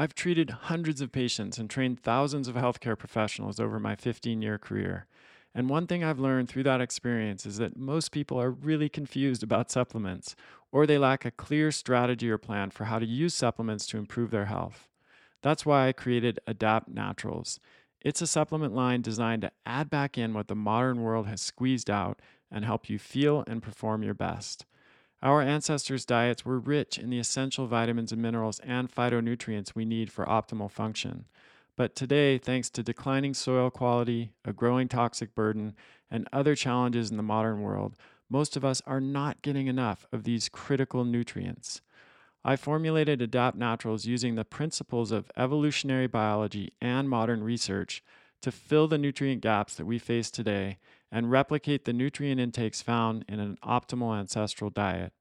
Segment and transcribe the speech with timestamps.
[0.00, 4.56] I've treated hundreds of patients and trained thousands of healthcare professionals over my 15 year
[4.56, 5.06] career.
[5.54, 9.42] And one thing I've learned through that experience is that most people are really confused
[9.42, 10.34] about supplements,
[10.72, 14.30] or they lack a clear strategy or plan for how to use supplements to improve
[14.30, 14.88] their health.
[15.42, 17.60] That's why I created Adapt Naturals.
[18.00, 21.90] It's a supplement line designed to add back in what the modern world has squeezed
[21.90, 24.64] out and help you feel and perform your best.
[25.22, 30.10] Our ancestors' diets were rich in the essential vitamins and minerals and phytonutrients we need
[30.10, 31.26] for optimal function.
[31.76, 35.74] But today, thanks to declining soil quality, a growing toxic burden,
[36.10, 37.96] and other challenges in the modern world,
[38.30, 41.82] most of us are not getting enough of these critical nutrients.
[42.42, 48.02] I formulated Adapt Naturals using the principles of evolutionary biology and modern research
[48.40, 50.78] to fill the nutrient gaps that we face today
[51.12, 55.12] and replicate the nutrient intakes found in an optimal ancestral diet.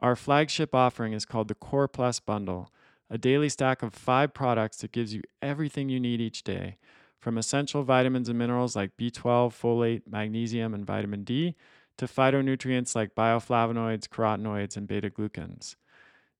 [0.00, 2.72] Our flagship offering is called the Core Plus Bundle,
[3.10, 6.78] a daily stack of five products that gives you everything you need each day,
[7.18, 11.54] from essential vitamins and minerals like B12, folate, magnesium, and vitamin D,
[11.98, 15.76] to phytonutrients like bioflavonoids, carotenoids, and beta glucans.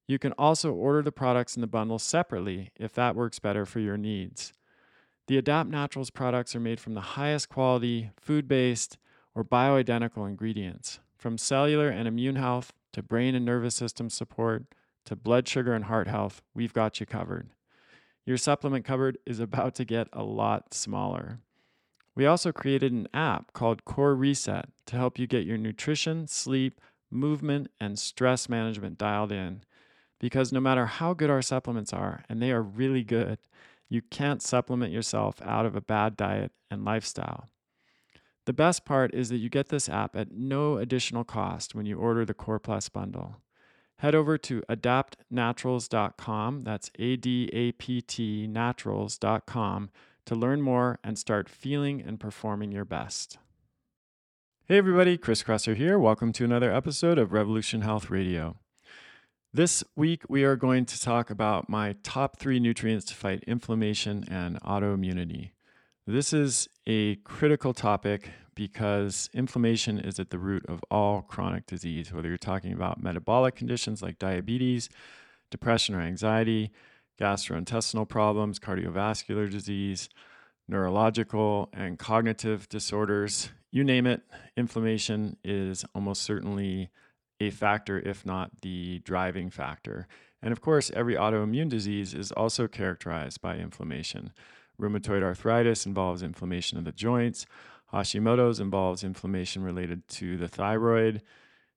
[0.07, 3.79] You can also order the products in the bundle separately if that works better for
[3.79, 4.53] your needs.
[5.31, 8.99] The Adapt Naturals products are made from the highest quality, food based,
[9.33, 10.99] or bioidentical ingredients.
[11.17, 14.65] From cellular and immune health to brain and nervous system support
[15.05, 17.51] to blood sugar and heart health, we've got you covered.
[18.27, 21.39] Your supplement cupboard is about to get a lot smaller.
[22.17, 26.81] We also created an app called Core Reset to help you get your nutrition, sleep,
[27.09, 29.63] movement, and stress management dialed in.
[30.19, 33.39] Because no matter how good our supplements are, and they are really good,
[33.91, 37.51] you can't supplement yourself out of a bad diet and lifestyle.
[38.47, 41.99] The best part is that you get this app at no additional cost when you
[41.99, 43.37] order the Core Plus bundle.
[43.99, 49.91] Head over to adaptnaturals.com, that's A D A P T naturals.com,
[50.25, 53.39] to learn more and start feeling and performing your best.
[54.65, 55.99] Hey everybody, Chris Kresser here.
[55.99, 58.60] Welcome to another episode of Revolution Health Radio.
[59.53, 64.25] This week, we are going to talk about my top three nutrients to fight inflammation
[64.31, 65.51] and autoimmunity.
[66.07, 72.13] This is a critical topic because inflammation is at the root of all chronic disease,
[72.13, 74.89] whether you're talking about metabolic conditions like diabetes,
[75.51, 76.71] depression or anxiety,
[77.21, 80.09] gastrointestinal problems, cardiovascular disease,
[80.69, 84.23] neurological and cognitive disorders, you name it,
[84.57, 86.89] inflammation is almost certainly
[87.41, 90.07] a factor, if not the driving factor.
[90.43, 94.33] And of course, every autoimmune disease is also characterized by inflammation.
[94.81, 97.47] Rheumatoid arthritis involves inflammation of the joints.
[97.93, 101.23] Hashimoto's involves inflammation related to the thyroid.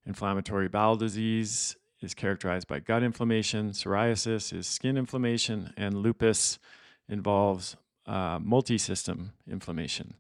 [0.06, 3.72] Inflammatory bowel disease is characterized by gut inflammation.
[3.72, 5.74] Psoriasis is skin inflammation.
[5.76, 6.60] And lupus
[7.10, 7.76] involves
[8.06, 10.16] uh, multi system inflammation.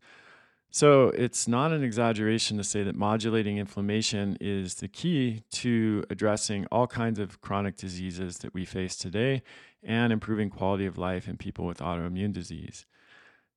[0.75, 6.65] So it's not an exaggeration to say that modulating inflammation is the key to addressing
[6.71, 9.43] all kinds of chronic diseases that we face today
[9.83, 12.87] and improving quality of life in people with autoimmune disease.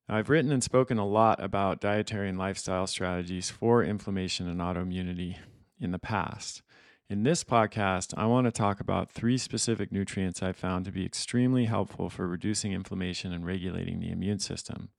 [0.07, 5.37] I've written and spoken a lot about dietary and lifestyle strategies for inflammation and autoimmunity
[5.81, 6.61] in the past.
[7.09, 11.03] In this podcast, I want to talk about three specific nutrients I've found to be
[11.03, 14.89] extremely helpful for reducing inflammation and regulating the immune system.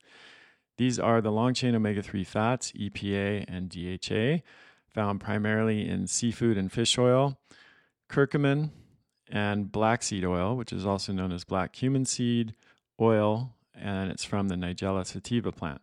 [0.79, 4.45] These are the long chain omega 3 fats, EPA and DHA,
[4.87, 7.37] found primarily in seafood and fish oil,
[8.09, 8.69] curcumin,
[9.29, 12.55] and black seed oil, which is also known as black cumin seed
[12.97, 15.81] oil, and it's from the Nigella sativa plant.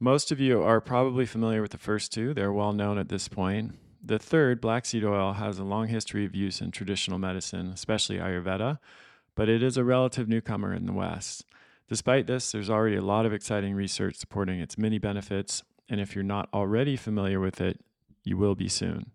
[0.00, 3.28] Most of you are probably familiar with the first two, they're well known at this
[3.28, 3.74] point.
[4.02, 8.16] The third, black seed oil, has a long history of use in traditional medicine, especially
[8.16, 8.78] Ayurveda,
[9.34, 11.44] but it is a relative newcomer in the West.
[11.88, 16.14] Despite this, there's already a lot of exciting research supporting its many benefits, and if
[16.14, 17.80] you're not already familiar with it,
[18.24, 19.12] you will be soon.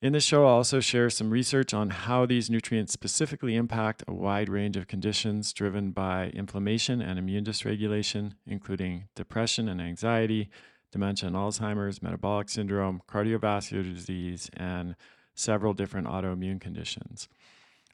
[0.00, 4.12] In this show, I'll also share some research on how these nutrients specifically impact a
[4.12, 10.50] wide range of conditions driven by inflammation and immune dysregulation, including depression and anxiety,
[10.92, 14.94] dementia and Alzheimer's, metabolic syndrome, cardiovascular disease, and
[15.34, 17.28] several different autoimmune conditions.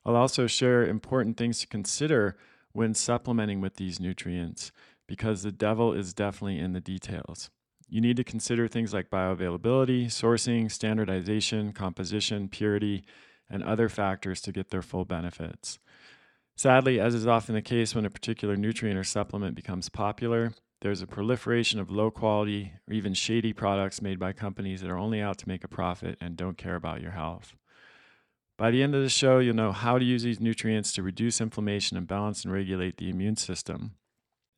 [0.05, 2.37] I'll also share important things to consider
[2.73, 4.73] when supplementing with these nutrients
[5.07, 7.51] because the devil is definitely in the details.
[7.89, 13.05] You need to consider things like bioavailability, sourcing, standardization, composition, purity,
[13.51, 15.81] and other factors to get their full benefits.
[16.57, 20.53] Sadly, as is often the case when a particular nutrient or supplement becomes popular,
[20.83, 24.99] there's a proliferation of low quality or even shady products made by companies that are
[24.99, 27.57] only out to make a profit and don't care about your health.
[28.61, 31.41] By the end of the show, you'll know how to use these nutrients to reduce
[31.41, 33.93] inflammation and balance and regulate the immune system.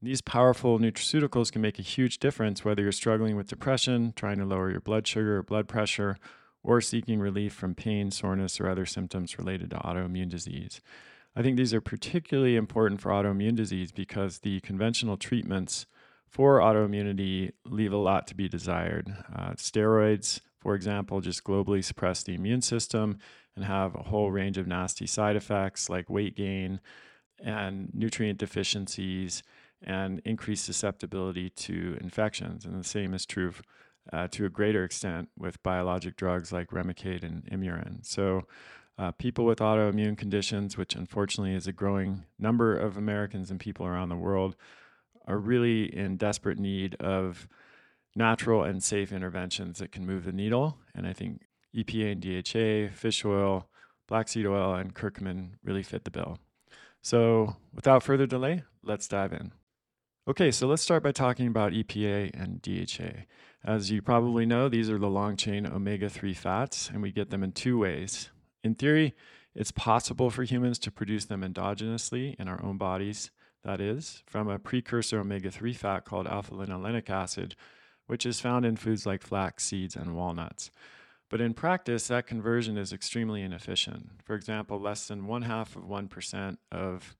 [0.02, 4.44] These powerful nutraceuticals can make a huge difference whether you're struggling with depression, trying to
[4.44, 6.16] lower your blood sugar or blood pressure,
[6.64, 10.80] or seeking relief from pain, soreness, or other symptoms related to autoimmune disease.
[11.36, 15.86] I think these are particularly important for autoimmune disease because the conventional treatments
[16.26, 19.14] for autoimmunity leave a lot to be desired.
[19.32, 23.20] Uh, steroids, for example, just globally suppress the immune system
[23.56, 26.80] and have a whole range of nasty side effects like weight gain
[27.38, 29.42] and nutrient deficiencies
[29.82, 32.64] and increased susceptibility to infections.
[32.64, 33.52] And the same is true
[34.12, 38.04] uh, to a greater extent with biologic drugs like Remicade and Imuran.
[38.04, 38.42] So,
[38.98, 43.86] uh, people with autoimmune conditions, which unfortunately is a growing number of Americans and people
[43.86, 44.54] around the world,
[45.26, 47.48] are really in desperate need of
[48.14, 50.78] natural and safe interventions that can move the needle.
[50.94, 51.42] And I think
[51.74, 53.68] EPA and DHA, fish oil,
[54.08, 56.38] black seed oil, and curcumin really fit the bill.
[57.00, 59.52] So, without further delay, let's dive in.
[60.28, 63.24] Okay, so let's start by talking about EPA and DHA.
[63.64, 67.30] As you probably know, these are the long chain omega 3 fats, and we get
[67.30, 68.30] them in two ways.
[68.62, 69.14] In theory,
[69.54, 73.30] it's possible for humans to produce them endogenously in our own bodies,
[73.64, 77.56] that is, from a precursor omega 3 fat called alpha linolenic acid,
[78.06, 80.70] which is found in foods like flax seeds and walnuts.
[81.32, 84.20] But in practice, that conversion is extremely inefficient.
[84.22, 87.16] For example, less than one half of 1% of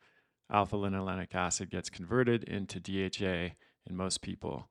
[0.51, 3.55] alpha linolenic acid gets converted into DHA
[3.87, 4.69] in most people.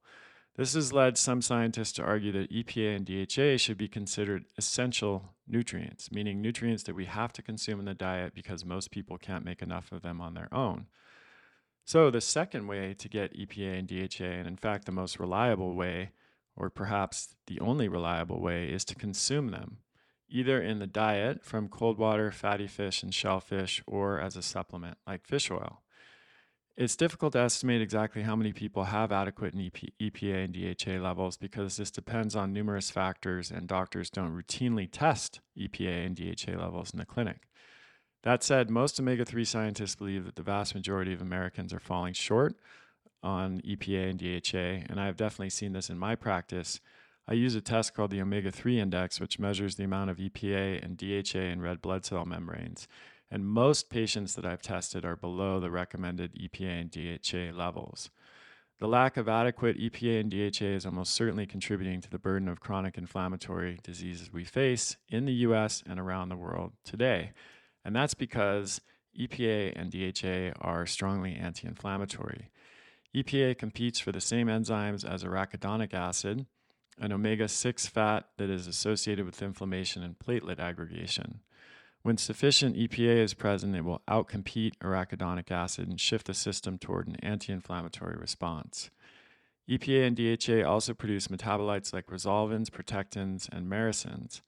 [0.58, 5.34] This has led some scientists to argue that EPA and DHA should be considered essential
[5.48, 9.44] nutrients, meaning nutrients that we have to consume in the diet because most people can't
[9.44, 10.86] make enough of them on their own.
[11.84, 15.74] So, the second way to get EPA and DHA, and in fact the most reliable
[15.74, 16.12] way,
[16.56, 19.78] or perhaps the only reliable way, is to consume them
[20.30, 24.98] either in the diet from cold water, fatty fish, and shellfish, or as a supplement
[25.06, 25.82] like fish oil.
[26.78, 31.76] It's difficult to estimate exactly how many people have adequate EPA and DHA levels because
[31.76, 37.00] this depends on numerous factors, and doctors don't routinely test EPA and DHA levels in
[37.00, 37.50] the clinic.
[38.24, 42.14] That said, most omega 3 scientists believe that the vast majority of Americans are falling
[42.14, 42.56] short
[43.24, 46.80] on EPA and DHA, and I have definitely seen this in my practice
[47.28, 50.84] I use a test called the omega 3 index, which measures the amount of EPA
[50.84, 52.88] and DHA in red blood cell membranes.
[53.30, 58.10] And most patients that I've tested are below the recommended EPA and DHA levels.
[58.80, 62.60] The lack of adequate EPA and DHA is almost certainly contributing to the burden of
[62.60, 67.32] chronic inflammatory diseases we face in the US and around the world today.
[67.86, 68.82] And that's because
[69.18, 72.50] EPA and DHA are strongly anti inflammatory.
[73.16, 76.46] EPA competes for the same enzymes as arachidonic acid,
[76.98, 81.42] an omega 6 fat that is associated with inflammation and platelet aggregation.
[82.04, 87.08] When sufficient EPA is present, it will outcompete arachidonic acid and shift the system toward
[87.08, 88.90] an anti inflammatory response.
[89.70, 94.42] EPA and DHA also produce metabolites like resolvins, protectins, and maresins.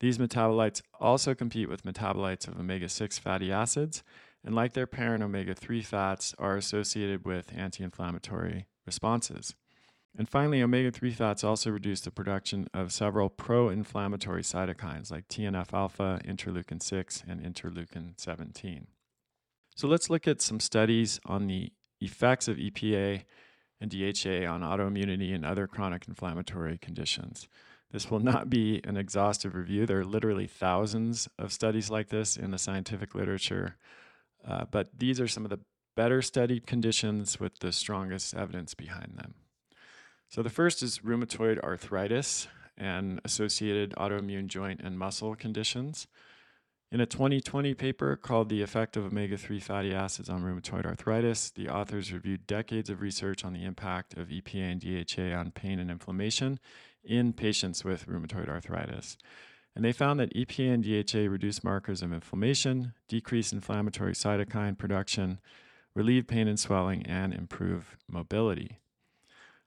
[0.00, 4.02] These metabolites also compete with metabolites of omega 6 fatty acids,
[4.44, 9.54] and like their parent omega 3 fats, are associated with anti inflammatory responses.
[10.16, 15.28] And finally, omega 3 fats also reduce the production of several pro inflammatory cytokines like
[15.28, 18.86] TNF alpha, interleukin 6, and interleukin 17.
[19.74, 23.24] So let's look at some studies on the effects of EPA
[23.80, 27.48] and DHA on autoimmunity and other chronic inflammatory conditions.
[27.90, 29.86] This will not be an exhaustive review.
[29.86, 33.76] There are literally thousands of studies like this in the scientific literature,
[34.46, 35.60] uh, but these are some of the
[35.96, 39.34] better studied conditions with the strongest evidence behind them.
[40.28, 46.08] So the first is rheumatoid arthritis and associated autoimmune joint and muscle conditions.
[46.90, 51.50] In a 2020 paper called The Effect of Omega 3 Fatty Acids on Rheumatoid Arthritis,
[51.50, 55.78] the authors reviewed decades of research on the impact of EPA and DHA on pain
[55.78, 56.60] and inflammation
[57.02, 59.16] in patients with rheumatoid arthritis.
[59.76, 65.40] And they found that EPA and DHA reduce markers of inflammation, decrease inflammatory cytokine production,
[65.94, 68.78] relieve pain and swelling, and improve mobility.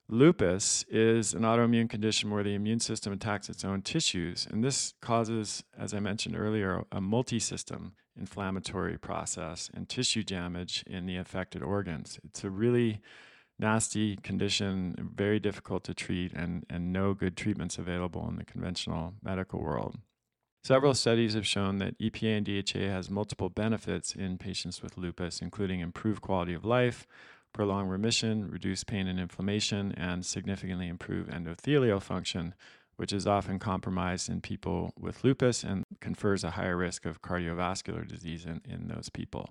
[0.09, 4.93] Lupus is an autoimmune condition where the immune system attacks its own tissues, and this
[5.01, 11.17] causes, as I mentioned earlier, a multi system inflammatory process and tissue damage in the
[11.17, 12.19] affected organs.
[12.23, 13.01] It's a really
[13.59, 19.13] nasty condition, very difficult to treat, and, and no good treatments available in the conventional
[19.23, 19.97] medical world.
[20.63, 25.41] Several studies have shown that EPA and DHA has multiple benefits in patients with lupus,
[25.41, 27.07] including improved quality of life,
[27.53, 32.53] prolonged remission, reduce pain and inflammation, and significantly improve endothelial function,
[32.97, 38.05] which is often compromised in people with lupus and confers a higher risk of cardiovascular
[38.05, 39.49] disease in, in those people.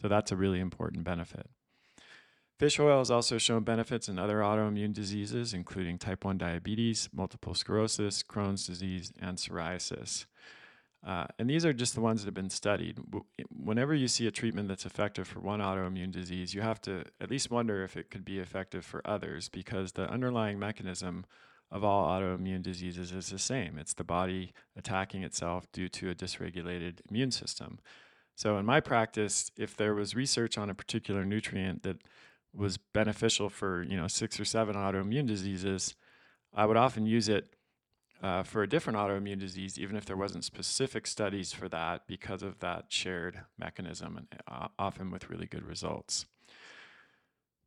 [0.00, 1.48] So that's a really important benefit.
[2.62, 7.54] Fish oil has also shown benefits in other autoimmune diseases, including type 1 diabetes, multiple
[7.54, 10.26] sclerosis, Crohn's disease, and psoriasis.
[11.04, 13.00] Uh, and these are just the ones that have been studied.
[13.50, 17.32] Whenever you see a treatment that's effective for one autoimmune disease, you have to at
[17.32, 21.26] least wonder if it could be effective for others because the underlying mechanism
[21.68, 23.76] of all autoimmune diseases is the same.
[23.76, 27.80] It's the body attacking itself due to a dysregulated immune system.
[28.36, 31.98] So, in my practice, if there was research on a particular nutrient that
[32.54, 35.94] was beneficial for you know six or seven autoimmune diseases,
[36.54, 37.54] I would often use it
[38.22, 42.42] uh, for a different autoimmune disease, even if there wasn't specific studies for that, because
[42.42, 46.26] of that shared mechanism, and uh, often with really good results.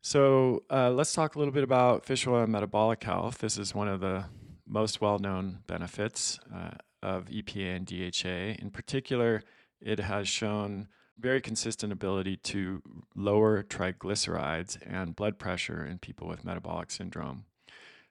[0.02, 3.40] So uh, let's talk a little bit about fish oil and metabolic health.
[3.40, 4.26] This is one of the
[4.68, 8.62] most well-known benefits uh, of EPA and DHA.
[8.64, 9.44] In particular,
[9.82, 10.88] it has shown
[11.20, 12.82] very consistent ability to
[13.16, 17.46] lower triglycerides and blood pressure in people with metabolic syndrome.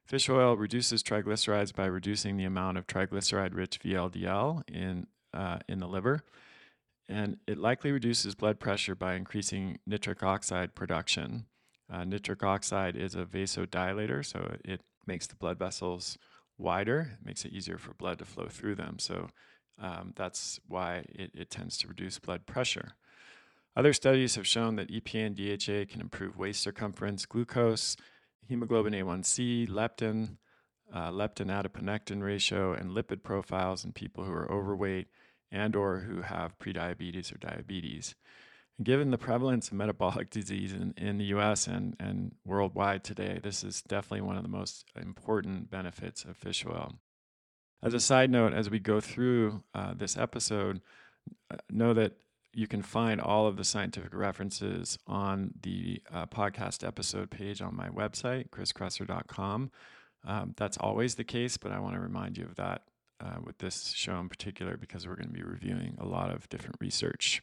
[0.04, 5.86] Fish oil reduces triglycerides by reducing the amount of triglyceride-rich VLDL in, uh, in the
[5.86, 6.20] liver,
[7.08, 11.46] and it likely reduces blood pressure by increasing nitric oxide production.
[11.90, 16.18] Uh, nitric oxide is a vasodilator, so it makes the blood vessels
[16.58, 18.98] wider, it makes it easier for blood to flow through them.
[18.98, 19.28] So
[19.80, 22.92] um, that's why it, it tends to reduce blood pressure.
[23.76, 27.96] Other studies have shown that EPA and DHA can improve waist circumference, glucose,
[28.48, 30.36] hemoglobin A1C, leptin,
[30.92, 35.08] uh, leptin adiponectin ratio, and lipid profiles in people who are overweight
[35.50, 38.14] and or who have prediabetes or diabetes.
[38.78, 43.40] And given the prevalence of metabolic disease in, in the US and, and worldwide today,
[43.42, 46.94] this is definitely one of the most important benefits of fish oil.
[47.84, 50.80] As a side note, as we go through uh, this episode,
[51.50, 52.14] uh, know that
[52.54, 57.76] you can find all of the scientific references on the uh, podcast episode page on
[57.76, 59.70] my website, chriskresser.com.
[60.26, 62.84] Um, that's always the case, but I want to remind you of that
[63.20, 66.48] uh, with this show in particular because we're going to be reviewing a lot of
[66.48, 67.42] different research.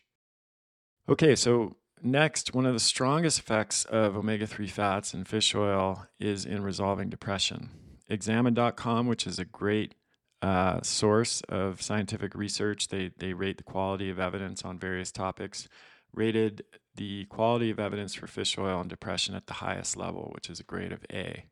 [1.08, 6.08] Okay, so next, one of the strongest effects of omega 3 fats in fish oil
[6.20, 7.70] is in resolving depression.
[8.10, 9.94] Examine.com, which is a great
[10.42, 12.88] uh, source of scientific research.
[12.88, 15.68] They, they rate the quality of evidence on various topics,
[16.14, 16.64] rated
[16.96, 20.60] the quality of evidence for fish oil and depression at the highest level, which is
[20.60, 21.46] a grade of A.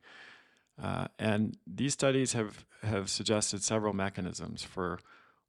[0.82, 5.00] Uh, and these studies have, have suggested several mechanisms for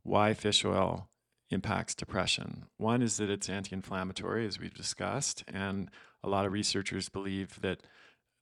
[0.02, 1.08] why fish oil
[1.50, 2.64] impacts depression.
[2.76, 5.90] One is that it's anti inflammatory, as we've discussed, and
[6.22, 7.80] a lot of researchers believe that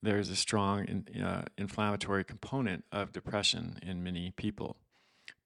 [0.02, 4.76] there's a strong in, uh, inflammatory component of depression in many people.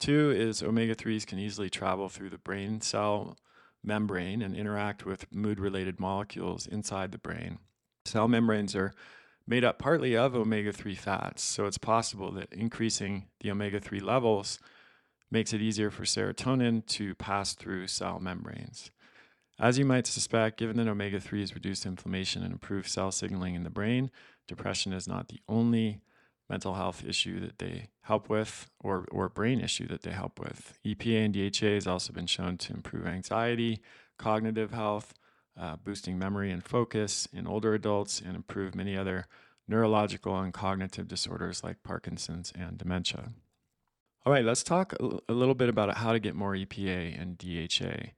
[0.02, 3.38] Two is omega 3s can easily travel through the brain cell
[3.84, 7.60] membrane and interact with mood related molecules inside the brain.
[8.04, 8.92] Cell membranes are
[9.46, 14.00] made up partly of omega 3 fats, so it's possible that increasing the omega 3
[14.00, 14.58] levels
[15.30, 18.90] makes it easier for serotonin to pass through cell membranes.
[19.60, 23.62] As you might suspect, given that omega 3s reduce inflammation and improve cell signaling in
[23.62, 24.10] the brain,
[24.48, 26.00] depression is not the only
[26.48, 30.78] mental health issue that they help with or, or brain issue that they help with.
[30.84, 33.80] EPA and DHA has also been shown to improve anxiety,
[34.18, 35.14] cognitive health,
[35.58, 39.26] uh, boosting memory and focus in older adults, and improve many other
[39.68, 43.32] neurological and cognitive disorders like Parkinson's and dementia.
[44.24, 48.12] All right, let's talk a little bit about how to get more EPA and DHA.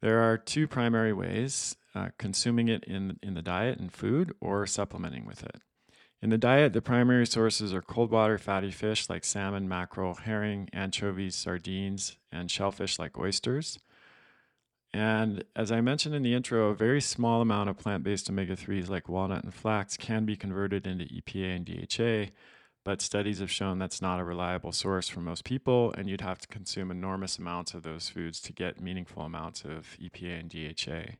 [0.00, 4.66] There are two primary ways uh, consuming it in, in the diet and food or
[4.66, 5.62] supplementing with it.
[6.22, 10.68] In the diet, the primary sources are cold water fatty fish like salmon, mackerel, herring,
[10.72, 13.78] anchovies, sardines, and shellfish like oysters.
[14.94, 18.56] And as I mentioned in the intro, a very small amount of plant based omega
[18.56, 22.32] 3s like walnut and flax can be converted into EPA and DHA,
[22.82, 26.38] but studies have shown that's not a reliable source for most people, and you'd have
[26.38, 31.16] to consume enormous amounts of those foods to get meaningful amounts of EPA and DHA.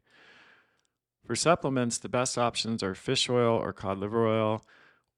[1.26, 4.64] For supplements, the best options are fish oil or cod liver oil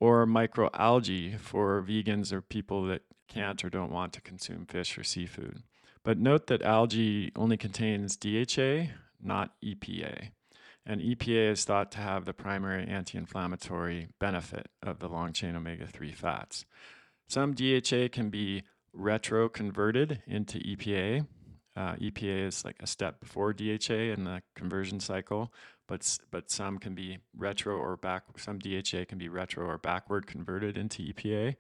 [0.00, 5.04] or microalgae for vegans or people that can't or don't want to consume fish or
[5.04, 5.62] seafood.
[6.02, 10.30] But note that algae only contains DHA, not EPA.
[10.86, 15.54] And EPA is thought to have the primary anti inflammatory benefit of the long chain
[15.54, 16.64] omega 3 fats.
[17.28, 18.62] Some DHA can be
[18.94, 21.26] retro converted into EPA.
[21.76, 25.52] Uh, EPA is like a step before DHA in the conversion cycle,
[25.88, 28.24] but but some can be retro or back.
[28.36, 31.56] Some DHA can be retro or backward converted into EPA.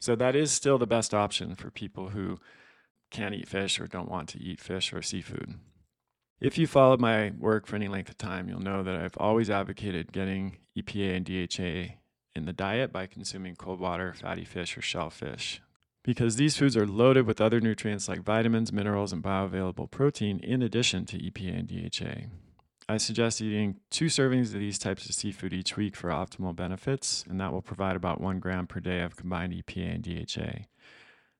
[0.00, 2.38] So that is still the best option for people who
[3.10, 5.54] can't eat fish or don't want to eat fish or seafood.
[6.40, 9.48] If you followed my work for any length of time, you'll know that I've always
[9.48, 11.94] advocated getting EPA and DHA
[12.34, 15.62] in the diet by consuming cold water, fatty fish, or shellfish.
[16.02, 20.60] Because these foods are loaded with other nutrients like vitamins, minerals, and bioavailable protein in
[20.60, 22.28] addition to EPA and DHA.
[22.88, 27.24] I suggest eating two servings of these types of seafood each week for optimal benefits,
[27.28, 30.66] and that will provide about one gram per day of combined EPA and DHA.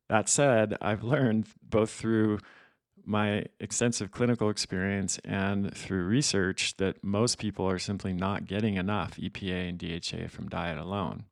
[0.08, 2.38] That said, I've learned both through
[3.04, 9.18] my extensive clinical experience and through research that most people are simply not getting enough
[9.18, 11.24] EPA and DHA from diet alone.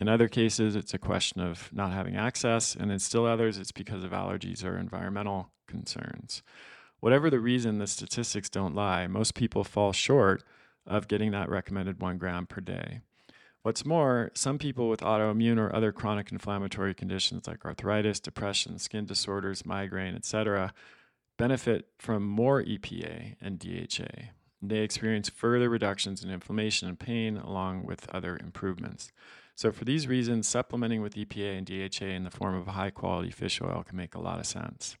[0.00, 3.72] In other cases, it's a question of not having access, and in still others, it's
[3.72, 6.42] because of allergies or environmental concerns.
[7.06, 9.06] Whatever the reason, the statistics don't lie.
[9.06, 10.42] Most people fall short
[10.84, 12.98] of getting that recommended one gram per day.
[13.62, 19.06] What's more, some people with autoimmune or other chronic inflammatory conditions like arthritis, depression, skin
[19.06, 20.74] disorders, migraine, etc.,
[21.36, 24.32] benefit from more EPA and DHA.
[24.60, 29.12] They experience further reductions in inflammation and pain along with other improvements.
[29.54, 33.30] So for these reasons, supplementing with EPA and DHA in the form of high quality
[33.30, 34.96] fish oil can make a lot of sense.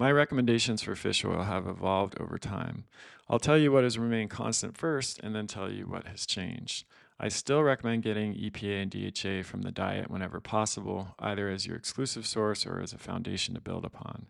[0.00, 2.84] My recommendations for fish oil have evolved over time.
[3.28, 6.86] I'll tell you what has remained constant first and then tell you what has changed.
[7.18, 11.76] I still recommend getting EPA and DHA from the diet whenever possible, either as your
[11.76, 14.26] exclusive source or as a foundation to build upon.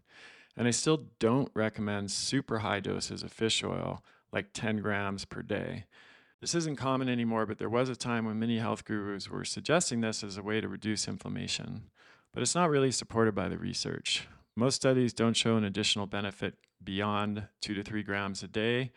[0.56, 5.42] And I still don't recommend super high doses of fish oil, like 10 grams per
[5.42, 5.84] day.
[6.40, 10.00] This isn't common anymore, but there was a time when many health gurus were suggesting
[10.00, 11.90] this as a way to reduce inflammation.
[12.32, 14.26] But it's not really supported by the research.
[14.58, 18.90] Most studies don't show an additional benefit beyond two to three grams a day,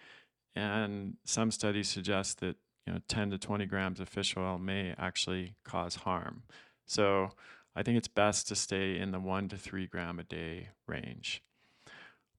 [0.56, 2.56] and some studies suggest that
[2.88, 6.41] you know 10 to 20 grams of fish oil may actually cause harm.
[6.88, 7.34] So
[7.75, 11.44] I think it's best to stay in the one to three gram a day range.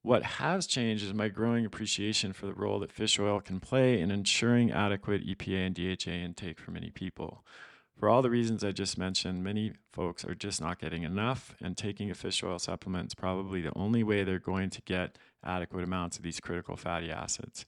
[0.01, 4.01] What has changed is my growing appreciation for the role that fish oil can play
[4.01, 7.45] in ensuring adequate EPA and DHA intake for many people.
[7.97, 11.77] For all the reasons I just mentioned, many folks are just not getting enough, and
[11.77, 15.83] taking a fish oil supplement is probably the only way they're going to get adequate
[15.83, 17.65] amounts of these critical fatty acids.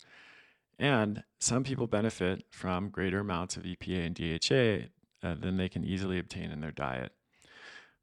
[0.77, 5.85] And some people benefit from greater amounts of EPA and DHA uh, than they can
[5.85, 7.13] easily obtain in their diet.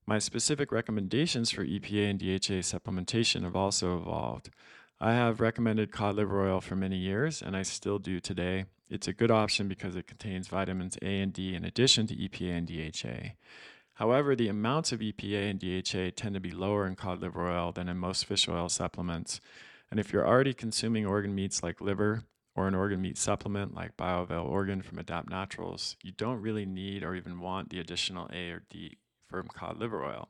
[0.06, 4.50] My specific recommendations for EPA and DHA supplementation have also evolved.
[5.04, 8.66] I have recommended cod liver oil for many years, and I still do today.
[8.88, 12.58] It's a good option because it contains vitamins A and D in addition to EPA
[12.58, 13.32] and DHA.
[13.94, 17.72] However, the amounts of EPA and DHA tend to be lower in cod liver oil
[17.72, 19.40] than in most fish oil supplements.
[19.90, 22.22] And if you're already consuming organ meats like liver,
[22.54, 27.02] or an organ meat supplement like BioAvail Organ from Adapt Naturals, you don't really need
[27.02, 30.28] or even want the additional A or D from cod liver oil.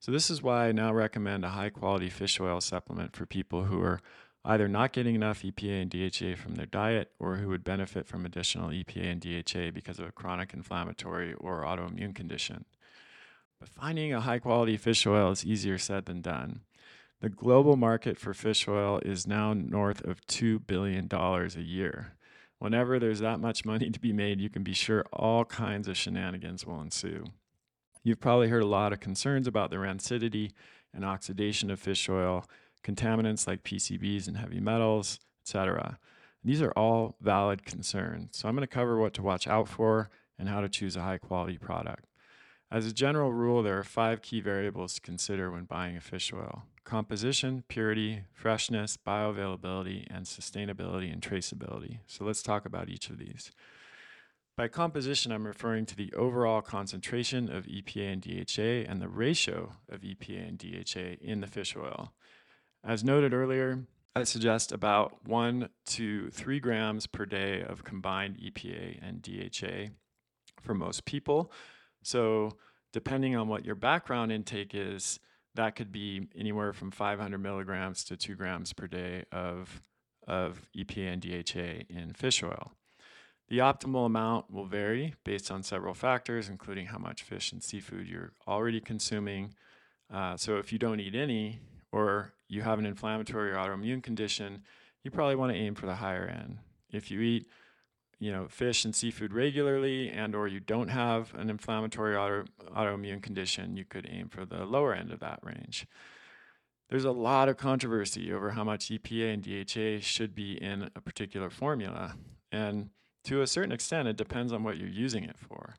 [0.00, 3.64] So this is why I now recommend a high quality fish oil supplement for people
[3.64, 4.00] who are
[4.46, 8.24] either not getting enough EPA and DHA from their diet or who would benefit from
[8.24, 12.64] additional EPA and DHA because of a chronic inflammatory or autoimmune condition.
[13.58, 16.62] But finding a high quality fish oil is easier said than done.
[17.20, 22.14] The global market for fish oil is now north of $2 billion a year.
[22.58, 25.98] Whenever there's that much money to be made, you can be sure all kinds of
[25.98, 27.26] shenanigans will ensue.
[28.02, 30.52] You've probably heard a lot of concerns about the rancidity
[30.94, 32.44] and oxidation of fish oil,
[32.82, 35.98] contaminants like PCBs and heavy metals, etc.
[36.42, 38.38] These are all valid concerns.
[38.38, 41.02] So I'm going to cover what to watch out for and how to choose a
[41.02, 42.06] high quality product.
[42.70, 46.32] As a general rule, there are five key variables to consider when buying a fish
[46.32, 51.98] oil composition, purity, freshness, bioavailability, and sustainability and traceability.
[52.08, 53.52] So let's talk about each of these.
[54.60, 59.72] By composition, I'm referring to the overall concentration of EPA and DHA and the ratio
[59.88, 62.12] of EPA and DHA in the fish oil.
[62.84, 68.98] As noted earlier, I suggest about one to three grams per day of combined EPA
[69.00, 69.94] and DHA
[70.60, 71.50] for most people.
[72.02, 72.58] So,
[72.92, 75.20] depending on what your background intake is,
[75.54, 79.80] that could be anywhere from 500 milligrams to two grams per day of,
[80.28, 82.74] of EPA and DHA in fish oil.
[83.50, 88.06] The optimal amount will vary based on several factors, including how much fish and seafood
[88.06, 89.54] you're already consuming.
[90.12, 91.58] Uh, so, if you don't eat any,
[91.92, 94.62] or you have an inflammatory or autoimmune condition,
[95.02, 96.58] you probably want to aim for the higher end.
[96.92, 97.46] If you eat
[98.20, 102.44] you know, fish and seafood regularly and or you don't have an inflammatory auto,
[102.76, 105.86] autoimmune condition, you could aim for the lower end of that range.
[106.90, 111.00] There's a lot of controversy over how much EPA and DHA should be in a
[111.00, 112.14] particular formula.
[112.52, 112.90] And
[113.24, 115.76] to a certain extent, it depends on what you're using it for.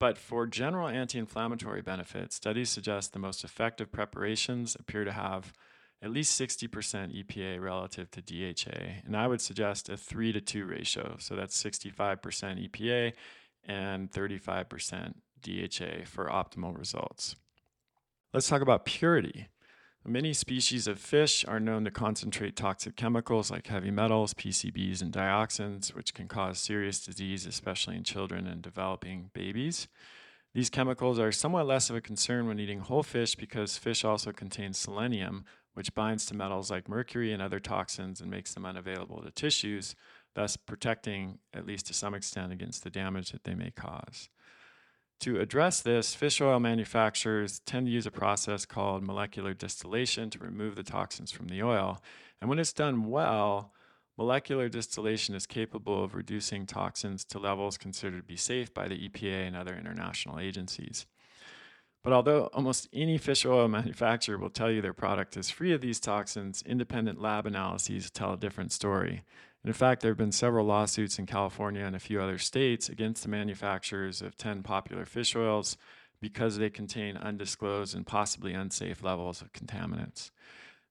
[0.00, 5.52] But for general anti inflammatory benefits, studies suggest the most effective preparations appear to have
[6.00, 6.68] at least 60%
[7.24, 9.02] EPA relative to DHA.
[9.04, 11.16] And I would suggest a 3 to 2 ratio.
[11.18, 13.12] So that's 65% EPA
[13.64, 17.34] and 35% DHA for optimal results.
[18.32, 19.48] Let's talk about purity.
[20.06, 25.12] Many species of fish are known to concentrate toxic chemicals like heavy metals, PCBs, and
[25.12, 29.86] dioxins, which can cause serious disease, especially in children and developing babies.
[30.54, 34.32] These chemicals are somewhat less of a concern when eating whole fish because fish also
[34.32, 39.22] contain selenium, which binds to metals like mercury and other toxins and makes them unavailable
[39.22, 39.94] to tissues,
[40.34, 44.30] thus protecting, at least to some extent, against the damage that they may cause.
[45.20, 50.38] To address this, fish oil manufacturers tend to use a process called molecular distillation to
[50.38, 52.00] remove the toxins from the oil.
[52.40, 53.72] And when it's done well,
[54.16, 59.08] molecular distillation is capable of reducing toxins to levels considered to be safe by the
[59.08, 61.06] EPA and other international agencies.
[62.04, 65.80] But although almost any fish oil manufacturer will tell you their product is free of
[65.80, 69.24] these toxins, independent lab analyses tell a different story.
[69.62, 72.88] And in fact, there have been several lawsuits in California and a few other states
[72.88, 75.76] against the manufacturers of 10 popular fish oils
[76.20, 80.30] because they contain undisclosed and possibly unsafe levels of contaminants.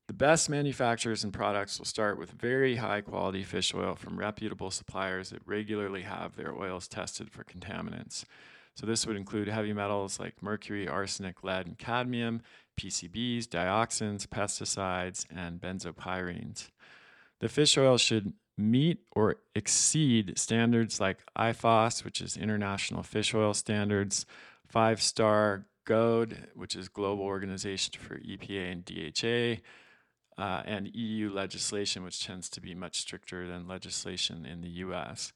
[0.08, 4.72] The best manufacturers and products will start with very high quality fish oil from reputable
[4.72, 8.24] suppliers that regularly have their oils tested for contaminants.
[8.76, 12.42] So, this would include heavy metals like mercury, arsenic, lead, and cadmium,
[12.80, 16.70] PCBs, dioxins, pesticides, and benzopyrenes.
[17.40, 23.54] The fish oil should meet or exceed standards like IFOS, which is International Fish Oil
[23.54, 24.26] Standards,
[24.68, 29.62] five star GOED, which is Global Organization for EPA and DHA,
[30.42, 35.34] uh, and EU legislation, which tends to be much stricter than legislation in the US.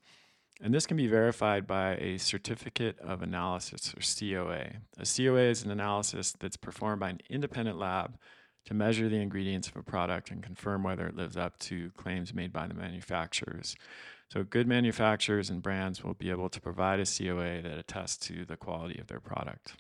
[0.62, 4.74] And this can be verified by a certificate of analysis or COA.
[5.00, 8.18] A COA is an analysis that's performed by an independent lab
[8.65, 12.34] to measure the ingredients of a product and confirm whether it lives up to claims
[12.34, 13.76] made by the manufacturers.
[14.30, 18.45] So, good manufacturers and brands will be able to provide a COA that attests to
[18.45, 19.74] the quality of their product.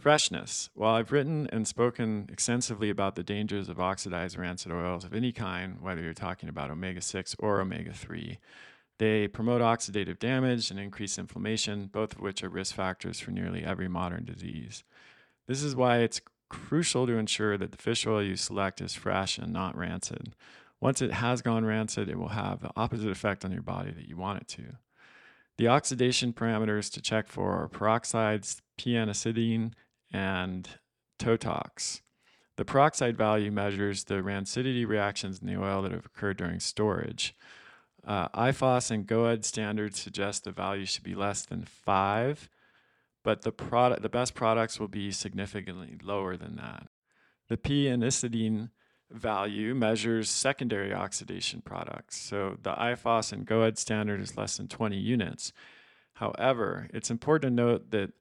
[0.00, 0.70] Freshness.
[0.72, 5.30] While I've written and spoken extensively about the dangers of oxidized rancid oils of any
[5.30, 8.38] kind, whether you're talking about omega 6 or omega 3,
[8.96, 13.62] they promote oxidative damage and increase inflammation, both of which are risk factors for nearly
[13.62, 14.84] every modern disease.
[15.46, 19.38] This is why it's crucial to ensure that the fish oil you select is fresh
[19.38, 20.34] and not rancid.
[20.80, 24.08] Once it has gone rancid, it will have the opposite effect on your body that
[24.08, 24.62] you want it to.
[25.56, 29.72] The oxidation parameters to check for are peroxides, P-anisidine,
[30.12, 30.68] and
[31.18, 32.00] Totox.
[32.56, 37.34] The peroxide value measures the rancidity reactions in the oil that have occurred during storage.
[38.06, 42.48] Uh, IFOS and GOED standards suggest the value should be less than 5
[43.22, 46.88] but the product, the best products will be significantly lower than that.
[47.48, 48.70] The P-anisidine
[49.10, 52.20] value measures secondary oxidation products.
[52.20, 55.52] So the IFOS and GOED standard is less than 20 units.
[56.14, 58.12] However, it's important to note that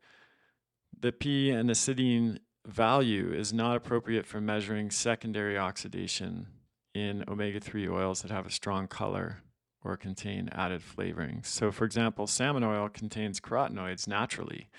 [1.00, 6.48] the P-anisidine value is not appropriate for measuring secondary oxidation
[6.94, 9.44] in omega-3 oils that have a strong color
[9.84, 11.46] or contain added flavorings.
[11.46, 14.70] So, for example, salmon oil contains carotenoids naturally,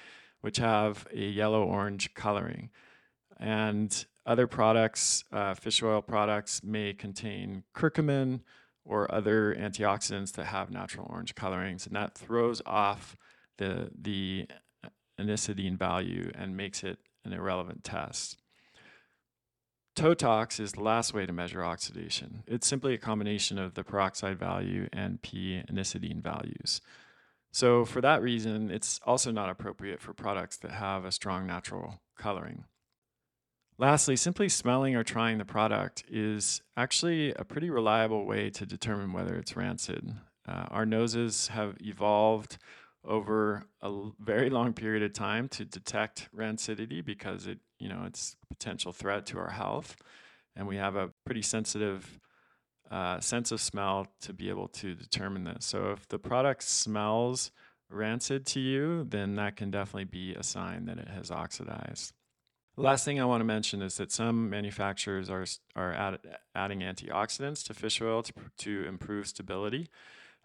[0.41, 2.71] which have a yellow orange coloring.
[3.39, 8.41] And other products, uh, fish oil products, may contain curcumin
[8.85, 13.17] or other antioxidants that have natural orange colorings, and that throws off
[13.59, 14.47] the, the
[15.19, 18.37] anisidine value and makes it an irrelevant test.
[20.01, 22.43] Totox is the last way to measure oxidation.
[22.47, 26.81] It's simply a combination of the peroxide value and P-anisidine values.
[27.53, 32.01] So, for that reason, it's also not appropriate for products that have a strong natural
[32.17, 32.65] coloring.
[33.77, 39.13] Lastly, simply smelling or trying the product is actually a pretty reliable way to determine
[39.13, 40.15] whether it's rancid.
[40.49, 42.57] Uh, our noses have evolved
[43.05, 48.37] over a very long period of time to detect rancidity because it, you know, it's
[48.45, 49.97] a potential threat to our health,
[50.55, 52.21] and we have a pretty sensitive
[52.90, 55.64] uh, sense of smell to be able to determine this.
[55.64, 57.51] So if the product smells
[57.88, 62.12] rancid to you, then that can definitely be a sign that it has oxidized.
[62.77, 65.45] Last thing I want to mention is that some manufacturers are,
[65.77, 66.19] are add,
[66.55, 69.88] adding antioxidants to fish oil to, to improve stability.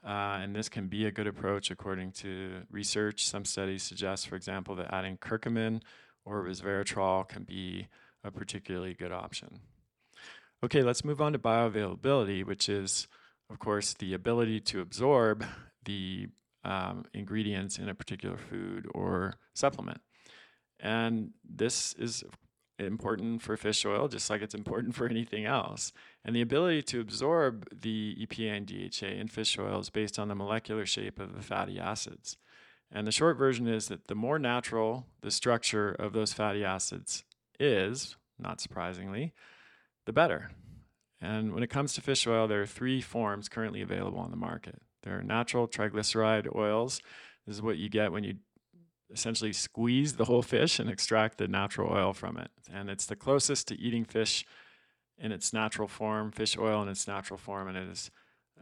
[0.06, 3.26] Uh, and this can be a good approach according to research.
[3.26, 5.82] Some studies suggest, for example, that adding curcumin
[6.26, 7.88] or resveratrol can be
[8.24, 9.60] a particularly good option.
[10.64, 13.08] Okay, let's move on to bioavailability, which is,
[13.50, 15.46] of course, the ability to absorb
[15.84, 16.28] the
[16.64, 20.02] um, ingredients in a particular food or supplement.
[20.80, 22.24] And this is
[22.80, 25.94] important for fish oil, just like it's important for anything else.
[26.24, 30.28] And the ability to absorb the EPA and DHA in fish oil is based on
[30.28, 32.38] the molecular shape of the fatty acids.
[32.95, 37.25] And the short version is that the more natural the structure of those fatty acids
[37.60, 39.34] is, not surprisingly,
[40.05, 40.51] the better.
[41.19, 44.38] And when it comes to fish oil, there are three forms currently available on the
[44.38, 44.81] market.
[45.03, 47.01] There are natural triglyceride oils.
[47.45, 48.36] This is what you get when you
[49.12, 52.49] essentially squeeze the whole fish and extract the natural oil from it.
[52.73, 54.45] And it's the closest to eating fish
[55.17, 58.10] in its natural form, fish oil in its natural form, and it is,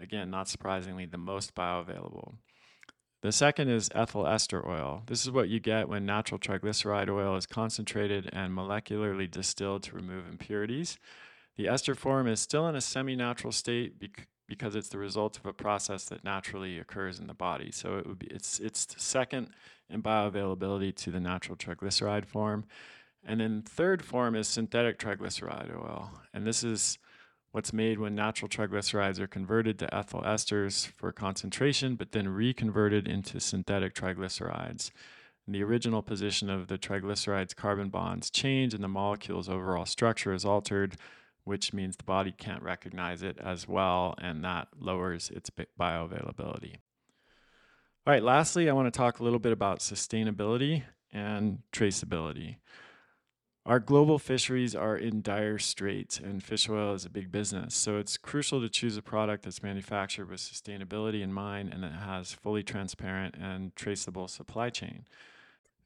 [0.02, 2.34] again, not surprisingly, the most bioavailable.
[3.24, 5.04] The second is ethyl ester oil.
[5.06, 9.96] This is what you get when natural triglyceride oil is concentrated and molecularly distilled to
[9.96, 11.00] remove impurities.
[11.56, 15.38] The ester form is still in a semi natural state bec- because it's the result
[15.38, 17.72] of a process that naturally occurs in the body.
[17.72, 19.52] So it would be it's it's second
[19.90, 22.66] in bioavailability to the natural triglyceride form.
[23.24, 26.12] And then third form is synthetic triglyceride oil.
[26.34, 27.00] And this is
[27.54, 33.08] what's made when natural triglycerides are converted to ethyl esters for concentration, but then reconverted
[33.08, 34.90] into synthetic triglycerides.
[35.46, 40.34] And the original position of the triglycerides carbon bonds change and the molecule's overall structure
[40.34, 40.96] is altered,
[41.44, 46.78] which means the body can't recognize it as well, and that lowers its bioavailability.
[48.08, 52.56] All right, lastly, I want to talk a little bit about sustainability and traceability.
[53.66, 57.74] Our global fisheries are in dire straits, and fish oil is a big business.
[57.76, 61.94] So it's crucial to choose a product that's manufactured with sustainability in mind and that
[61.94, 65.06] has fully transparent and traceable supply chain.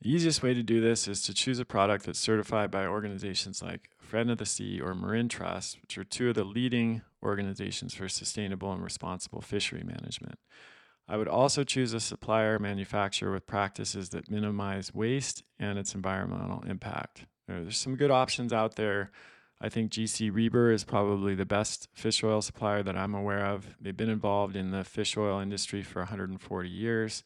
[0.02, 3.62] The easiest way to do this is to choose a product that's certified by organizations
[3.62, 8.10] like Friend of the Sea or MarinTrust, which are two of the leading organizations for
[8.10, 10.40] sustainable and responsible fishery management.
[11.08, 16.64] I would also choose a supplier manufacturer with practices that minimize waste and its environmental
[16.68, 17.26] impact.
[17.48, 19.12] There's some good options out there.
[19.60, 23.76] I think GC Rieber is probably the best fish oil supplier that I'm aware of.
[23.82, 27.24] They've been involved in the fish oil industry for 140 years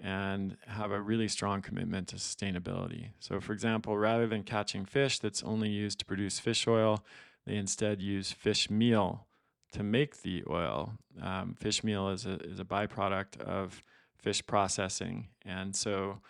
[0.00, 3.08] and have a really strong commitment to sustainability.
[3.18, 7.04] So, for example, rather than catching fish that's only used to produce fish oil,
[7.46, 9.26] they instead use fish meal
[9.72, 10.94] to make the oil.
[11.20, 13.82] Um, fish meal is a, is a byproduct of
[14.16, 15.28] fish processing.
[15.44, 16.20] And so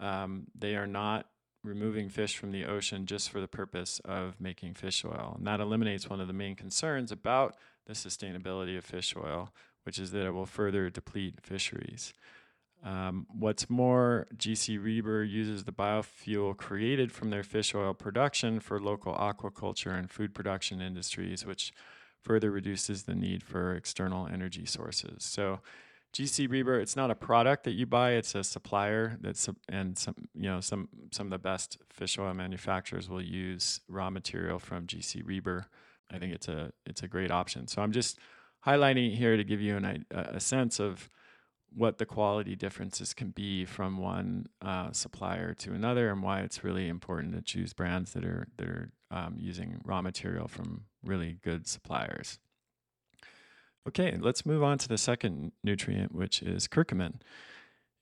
[0.00, 1.26] um, they are not
[1.62, 5.34] removing fish from the ocean just for the purpose of making fish oil.
[5.36, 9.52] And that eliminates one of the main concerns about the sustainability of fish oil,
[9.84, 12.14] which is that it will further deplete fisheries.
[12.84, 18.80] Um, what's more, GC Rieber uses the biofuel created from their fish oil production for
[18.80, 21.72] local aquaculture and food production industries, which
[22.20, 25.24] further reduces the need for external energy sources.
[25.24, 25.60] So,
[26.18, 29.16] GC Rieber, it's not a product that you buy; it's a supplier.
[29.20, 33.80] That's and some you know some some of the best fish oil manufacturers will use
[33.88, 35.66] raw material from GC Rieber.
[36.10, 37.68] I think it's a it's a great option.
[37.68, 38.18] So I'm just
[38.66, 41.08] highlighting here to give you an, a sense of
[41.72, 46.64] what the quality differences can be from one uh, supplier to another, and why it's
[46.64, 51.38] really important to choose brands that are that are um, using raw material from really
[51.44, 52.40] good suppliers.
[53.88, 57.14] Okay, let's move on to the second nutrient, which is curcumin.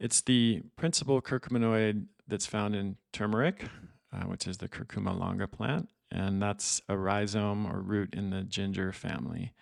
[0.00, 3.66] It's the principal curcuminoid that's found in turmeric,
[4.12, 8.42] uh, which is the Curcuma longa plant, and that's a rhizome or root in the
[8.42, 9.52] ginger family.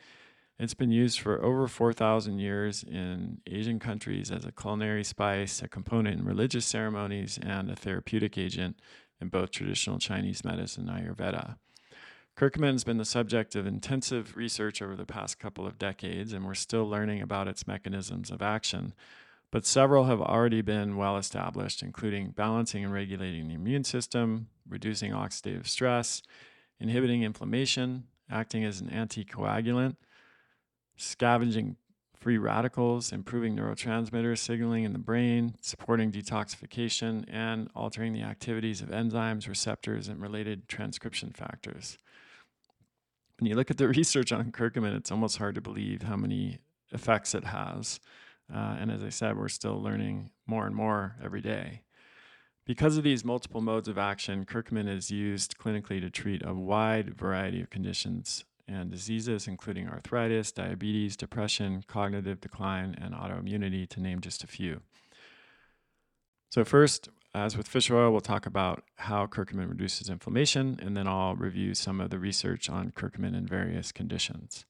[0.59, 5.69] It's been used for over 4,000 years in Asian countries as a culinary spice, a
[5.69, 8.81] component in religious ceremonies, and a therapeutic agent
[9.21, 11.59] in both traditional Chinese medicine and Ayurveda.
[12.37, 16.45] Curcumin has been the subject of intensive research over the past couple of decades, and
[16.45, 18.93] we're still learning about its mechanisms of action.
[19.53, 25.13] But several have already been well established, including balancing and regulating the immune system, reducing
[25.13, 26.23] oxidative stress,
[26.81, 29.95] inhibiting inflammation, acting as an anticoagulant,
[30.97, 31.77] scavenging
[32.19, 38.89] free radicals, improving neurotransmitter signaling in the brain, supporting detoxification, and altering the activities of
[38.89, 41.97] enzymes, receptors, and related transcription factors.
[43.39, 46.59] When you look at the research on curcumin, it's almost hard to believe how many
[46.93, 48.01] effects it has.
[48.53, 51.83] Uh, and as I said, we're still learning more and more every day.
[52.67, 57.15] Because of these multiple modes of action, curcumin is used clinically to treat a wide
[57.15, 64.21] variety of conditions and diseases, including arthritis, diabetes, depression, cognitive decline, and autoimmunity, to name
[64.21, 64.81] just a few.
[66.49, 71.09] So, first, as with fish oil, we'll talk about how curcumin reduces inflammation, and then
[71.09, 74.65] I'll review some of the research on curcumin in various conditions.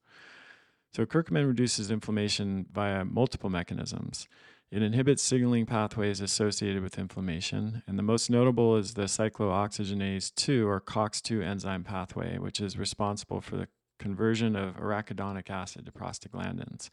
[0.93, 4.29] So, curcumin reduces inflammation via multiple mechanisms.
[4.71, 10.67] It inhibits signaling pathways associated with inflammation, and the most notable is the cyclooxygenase 2
[10.67, 16.91] or COX2 enzyme pathway, which is responsible for the conversion of arachidonic acid to prostaglandins.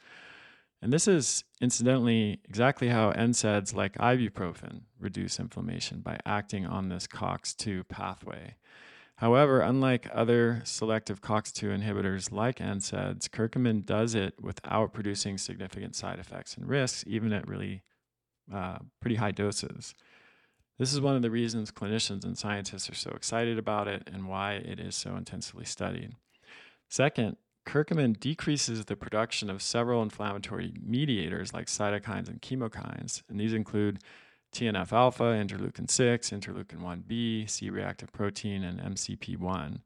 [0.82, 7.06] And this is incidentally exactly how NSAIDs like ibuprofen reduce inflammation by acting on this
[7.06, 8.56] COX2 pathway.
[9.18, 16.18] However, unlike other selective COX2 inhibitors like NSAIDs, curcumin does it without producing significant side
[16.18, 17.84] effects and risks, even at really
[18.52, 19.94] uh, pretty high doses.
[20.80, 24.28] This is one of the reasons clinicians and scientists are so excited about it and
[24.28, 26.16] why it is so intensively studied.
[26.90, 27.38] Second,
[27.72, 34.00] curcumin decreases the production of several inflammatory mediators like cytokines and chemokines, and these include
[34.54, 39.80] TNF alpha, interleukin 6, interleukin 1b, C reactive protein, and MCP1.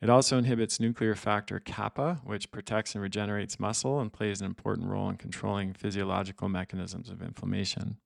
[0.00, 4.88] It also inhibits nuclear factor kappa, which protects and regenerates muscle and plays an important
[4.88, 7.96] role in controlling physiological mechanisms of inflammation.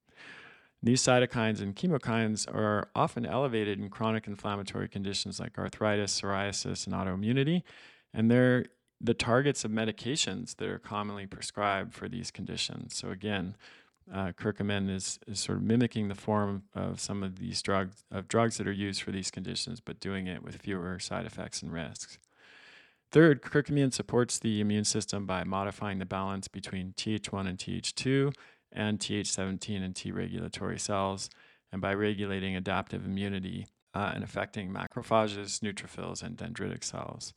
[0.83, 6.95] These cytokines and chemokines are often elevated in chronic inflammatory conditions like arthritis, psoriasis, and
[6.95, 7.65] autoimmunity,
[8.15, 8.65] and they're
[9.01, 12.95] the targets of medications that are commonly prescribed for these conditions.
[12.95, 13.57] So again,
[14.13, 18.29] uh, curcumin is, is sort of mimicking the form of some of these drugs of
[18.29, 21.73] drugs that are used for these conditions, but doing it with fewer side effects and
[21.73, 22.19] risks.
[23.13, 28.33] Third, curcumin supports the immune system by modifying the balance between Th1 and Th2
[28.73, 31.29] and Th17 and T regulatory cells,
[31.73, 37.33] and by regulating adaptive immunity uh, and affecting macrophages, neutrophils, and dendritic cells.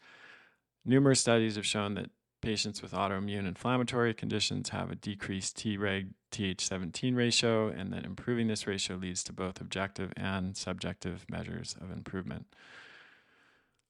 [0.86, 2.10] Numerous studies have shown that
[2.42, 8.68] patients with autoimmune inflammatory conditions have a decreased Treg Th17 ratio, and that improving this
[8.68, 12.48] ratio leads to both objective and subjective measures of improvement.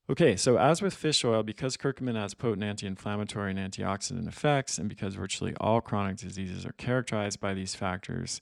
[0.10, 4.77] Okay, so as with fish oil, because curcumin has potent anti inflammatory and antioxidant effects,
[4.77, 8.41] and because virtually all chronic diseases are characterized by these factors,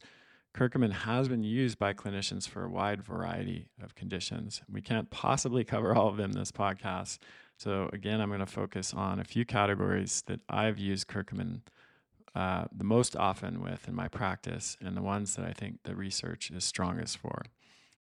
[0.55, 4.61] curcumin has been used by clinicians for a wide variety of conditions.
[4.69, 7.19] We can't possibly cover all of them in this podcast,
[7.61, 11.61] so again, I'm going to focus on a few categories that I've used curcumin
[12.33, 15.95] uh, the most often with in my practice and the ones that I think the
[15.95, 17.43] research is strongest for.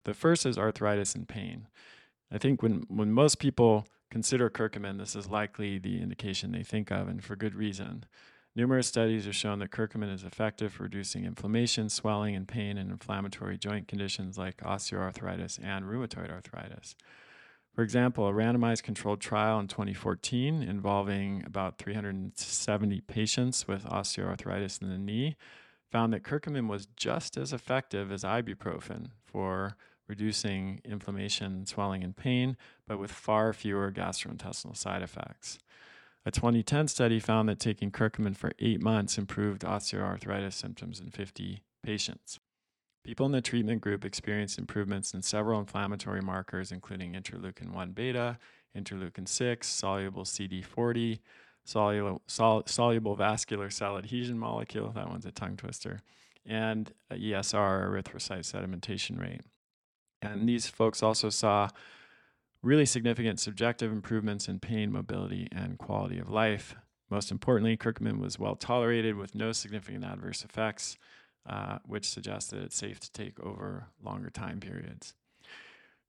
[0.05, 1.67] The first is arthritis and pain.
[2.33, 6.91] I think when, when most people consider curcumin, this is likely the indication they think
[6.91, 8.07] of, and for good reason.
[8.57, 12.91] Numerous studies have shown that curcumin is effective for reducing inflammation, swelling, and pain in
[12.91, 16.97] inflammatory joint conditions like osteoarthritis and rheumatoid arthritis.
[17.75, 24.89] For example, a randomized controlled trial in 2014 involving about 370 patients with osteoarthritis in
[24.89, 25.37] the knee
[25.91, 29.77] found that curcumin was just as effective as ibuprofen for
[30.09, 32.57] reducing inflammation, swelling, and pain,
[32.87, 35.59] but with far fewer gastrointestinal side effects.
[36.27, 41.63] A 2010 study found that taking curcumin for eight months improved osteoarthritis symptoms in 50
[41.83, 42.41] patients.
[43.03, 48.39] People in the treatment group experienced improvements in several inflammatory markers, including interleukin 1 beta,
[48.77, 51.19] interleukin 6, soluble CD40,
[51.65, 56.01] soluble, sol- soluble vascular cell adhesion molecule, that one's a tongue twister,
[56.45, 59.43] and ESR, erythrocyte sedimentation rate.
[60.21, 61.69] And these folks also saw
[62.63, 66.77] really significant subjective improvements in pain, mobility, and quality of life.
[67.09, 70.99] Most importantly, curcumin was well tolerated with no significant adverse effects
[71.49, 75.15] uh, which suggests that it's safe to take over longer time periods.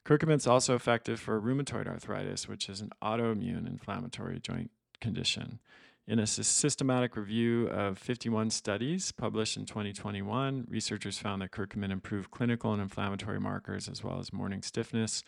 [0.05, 5.59] Curcumin is also effective for rheumatoid arthritis, which is an autoimmune inflammatory joint condition.
[6.07, 12.31] In a systematic review of 51 studies published in 2021, researchers found that curcumin improved
[12.31, 15.23] clinical and inflammatory markers as well as morning stiffness,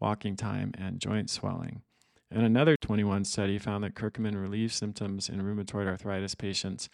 [0.00, 1.82] walking time, and joint swelling.
[2.30, 6.88] And another 21 study found that curcumin relieves symptoms in rheumatoid arthritis patients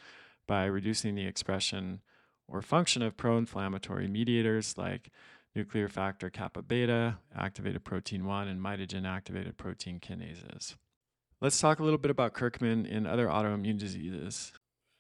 [0.47, 2.03] by reducing the expression
[2.53, 5.11] or function of pro inflammatory mediators like
[5.57, 10.77] nuclear factor kappa beta, activated protein 1, and mitogen activated protein kinases.
[11.41, 14.53] Let's talk a little bit about curcumin in other autoimmune diseases.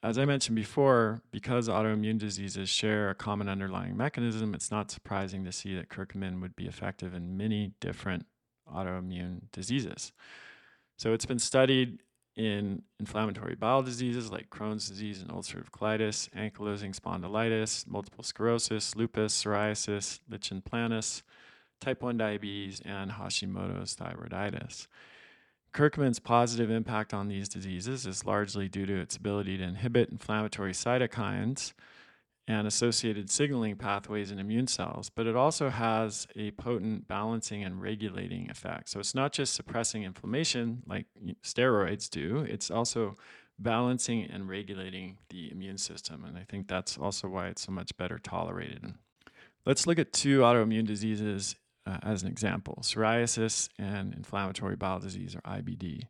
[0.03, 5.45] As I mentioned before, because autoimmune diseases share a common underlying mechanism, it's not surprising
[5.45, 8.27] to see that curcumin would be effective in many different
[8.69, 10.13] autoimmune diseases.
[10.99, 12.01] So it's been studied
[12.37, 19.43] in inflammatory bowel diseases like Crohn's disease and ulcerative colitis, ankylosing spondylitis, multiple sclerosis, lupus,
[19.43, 21.23] psoriasis, lichen planus,
[21.81, 24.87] type 1 diabetes, and Hashimoto's thyroiditis.
[25.75, 30.73] Curcumin's positive impact on these diseases is largely due to its ability to inhibit inflammatory
[30.73, 31.73] cytokines
[32.53, 37.81] and associated signaling pathways in immune cells, but it also has a potent balancing and
[37.81, 38.91] regulating effect.
[38.91, 41.07] So it's not just suppressing inflammation like
[41.43, 43.15] steroids do, it's also
[43.59, 46.25] balancing and regulating the immune system.
[46.27, 48.93] And I think that's also why it's so much better tolerated.
[49.65, 55.35] Let's look at two autoimmune diseases uh, as an example psoriasis and inflammatory bowel disease,
[55.35, 56.03] or IBD.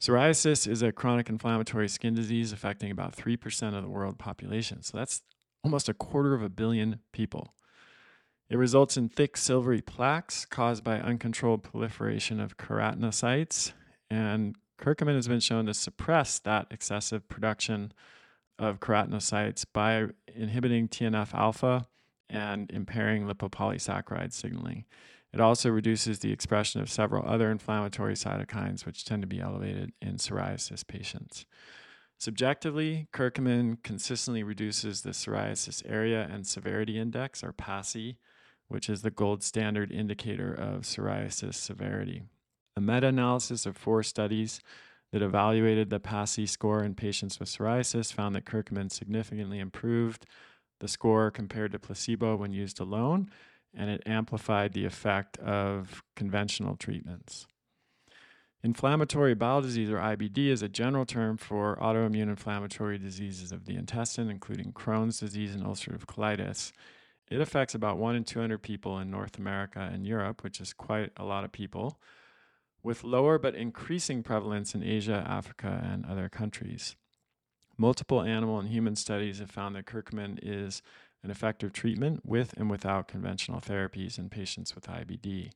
[0.00, 4.82] Psoriasis is a chronic inflammatory skin disease affecting about 3% of the world population.
[4.82, 5.22] So that's
[5.64, 7.54] almost a quarter of a billion people.
[8.50, 13.72] It results in thick silvery plaques caused by uncontrolled proliferation of keratinocytes,
[14.10, 17.92] and curcumin has been shown to suppress that excessive production
[18.58, 21.86] of keratinocytes by inhibiting TNF alpha
[22.28, 24.84] and impairing lipopolysaccharide signaling.
[25.32, 29.92] It also reduces the expression of several other inflammatory cytokines, which tend to be elevated
[30.00, 31.46] in psoriasis patients.
[32.18, 38.16] Subjectively, curcumin consistently reduces the psoriasis area and severity index, or PASI,
[38.68, 42.22] which is the gold standard indicator of psoriasis severity.
[42.76, 44.60] A meta analysis of four studies
[45.12, 50.26] that evaluated the PASI score in patients with psoriasis found that curcumin significantly improved
[50.80, 53.30] the score compared to placebo when used alone
[53.76, 57.46] and it amplified the effect of conventional treatments.
[58.64, 63.76] Inflammatory bowel disease, or IBD, is a general term for autoimmune inflammatory diseases of the
[63.76, 66.72] intestine, including Crohn's disease and ulcerative colitis.
[67.30, 71.12] It affects about 1 in 200 people in North America and Europe, which is quite
[71.18, 72.00] a lot of people,
[72.82, 76.96] with lower but increasing prevalence in Asia, Africa, and other countries.
[77.76, 80.80] Multiple animal and human studies have found that curcumin is
[81.22, 85.50] an effective treatment with and without conventional therapies in patients with IBD.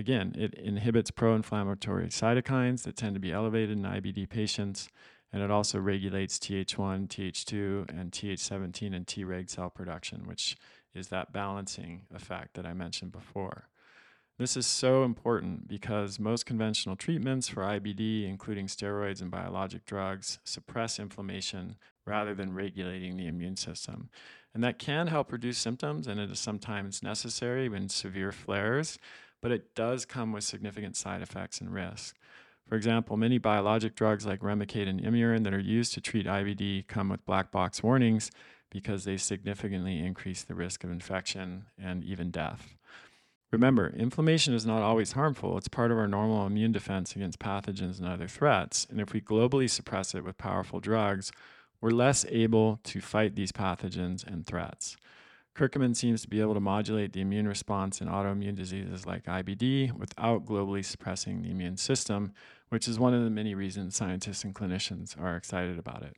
[0.00, 4.88] Again, it inhibits pro inflammatory cytokines that tend to be elevated in IBD patients,
[5.30, 10.56] and it also regulates Th1, Th2, and Th17 and Treg cell production, which
[10.94, 13.68] is that balancing effect that I mentioned before.
[14.38, 20.38] This is so important because most conventional treatments for IBD, including steroids and biologic drugs,
[20.44, 21.76] suppress inflammation
[22.06, 24.08] rather than regulating the immune system.
[24.54, 28.98] And that can help reduce symptoms, and it is sometimes necessary in severe flares,
[29.40, 32.14] but it does come with significant side effects and risks.
[32.68, 36.86] For example, many biologic drugs like Remicade and Imuran that are used to treat IBD
[36.86, 38.30] come with black box warnings
[38.70, 42.76] because they significantly increase the risk of infection and even death.
[43.50, 45.58] Remember, inflammation is not always harmful.
[45.58, 48.86] It's part of our normal immune defense against pathogens and other threats.
[48.88, 51.32] And if we globally suppress it with powerful drugs,
[51.80, 54.96] we're less able to fight these pathogens and threats.
[55.54, 59.92] Curcumin seems to be able to modulate the immune response in autoimmune diseases like IBD
[59.92, 62.32] without globally suppressing the immune system,
[62.68, 66.16] which is one of the many reasons scientists and clinicians are excited about it.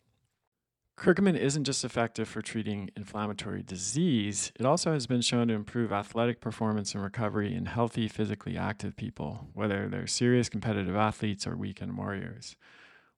[0.98, 5.90] Curcumin isn't just effective for treating inflammatory disease, it also has been shown to improve
[5.90, 11.56] athletic performance and recovery in healthy, physically active people, whether they're serious competitive athletes or
[11.56, 12.56] weekend warriors.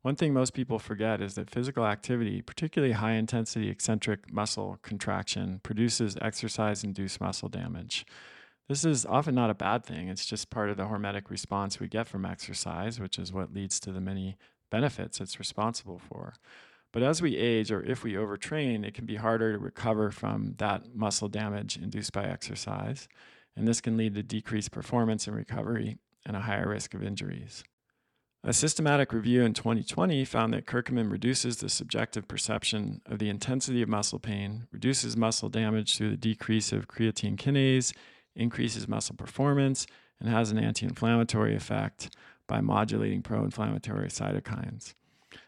[0.04, 5.60] One thing most people forget is that physical activity, particularly high intensity eccentric muscle contraction,
[5.62, 8.04] produces exercise induced muscle damage.
[8.68, 10.08] This is often not a bad thing.
[10.10, 13.80] It's just part of the hormetic response we get from exercise, which is what leads
[13.80, 14.36] to the many
[14.70, 16.34] benefits it's responsible for.
[16.92, 20.56] But as we age, or if we overtrain, it can be harder to recover from
[20.58, 23.08] that muscle damage induced by exercise.
[23.56, 25.96] And this can lead to decreased performance and recovery
[26.26, 27.64] and a higher risk of injuries.
[28.46, 33.80] A systematic review in 2020 found that curcumin reduces the subjective perception of the intensity
[33.80, 37.94] of muscle pain, reduces muscle damage through the decrease of creatine kinase,
[38.36, 39.86] increases muscle performance,
[40.20, 42.14] and has an anti inflammatory effect
[42.46, 44.92] by modulating pro inflammatory cytokines.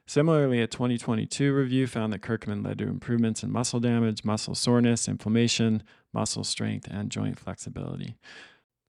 [0.06, 5.06] Similarly, a 2022 review found that curcumin led to improvements in muscle damage, muscle soreness,
[5.06, 5.82] inflammation,
[6.14, 8.16] muscle strength, and joint flexibility.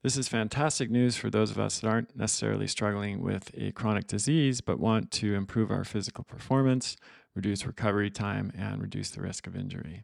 [0.03, 4.07] This is fantastic news for those of us that aren't necessarily struggling with a chronic
[4.07, 6.95] disease, but want to improve our physical performance,
[7.35, 10.03] reduce recovery time, and reduce the risk of injury.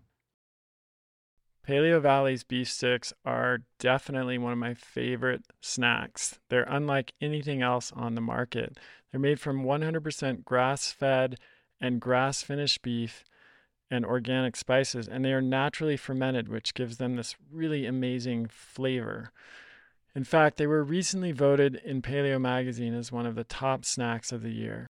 [1.65, 6.39] Paleo Valley's beef sticks are definitely one of my favorite snacks.
[6.49, 8.77] They're unlike anything else on the market.
[9.11, 11.37] They're made from 100% grass fed
[11.79, 13.23] and grass finished beef
[13.89, 19.31] and organic spices, and they are naturally fermented, which gives them this really amazing flavor.
[20.15, 24.31] In fact, they were recently voted in Paleo Magazine as one of the top snacks
[24.31, 24.87] of the year.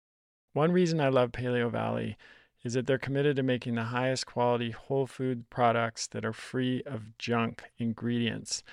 [0.54, 2.18] One reason I love Paleo Valley
[2.64, 6.84] is that they're committed to making the highest quality whole food products that are free
[6.86, 8.64] of junk ingredients.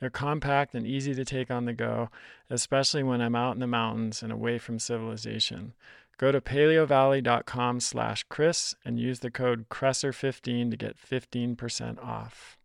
[0.00, 2.10] They're compact and easy to take on the go,
[2.50, 5.74] especially when I'm out in the mountains and away from civilization.
[6.18, 12.57] Go to paleovalley.com slash Chris and use the code Kresser15 to get 15% off.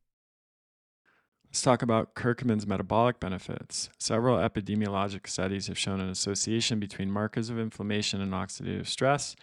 [1.53, 3.87] Let's talk about curcumin's metabolic benefits.
[3.99, 9.35] Several epidemiologic studies have shown an association between markers of inflammation and oxidative stress,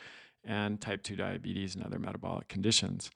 [0.43, 3.13] and type 2 diabetes and other metabolic conditions.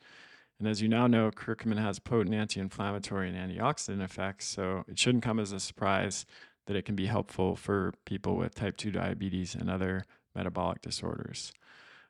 [0.61, 4.97] And as you now know, curcumin has potent anti inflammatory and antioxidant effects, so it
[4.97, 6.25] shouldn't come as a surprise
[6.69, 10.05] that it can be helpful for people with type 2 diabetes and other
[10.37, 11.53] metabolic disorders.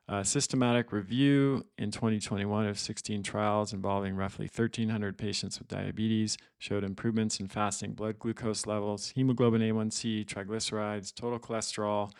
[0.06, 6.84] A systematic review in 2021 of 16 trials involving roughly 1,300 patients with diabetes showed
[6.84, 12.12] improvements in fasting blood glucose levels, hemoglobin A1C, triglycerides, total cholesterol,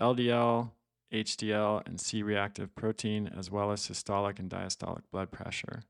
[0.00, 0.70] LDL,
[1.12, 5.82] HDL, and C reactive protein, as well as systolic and diastolic blood pressure.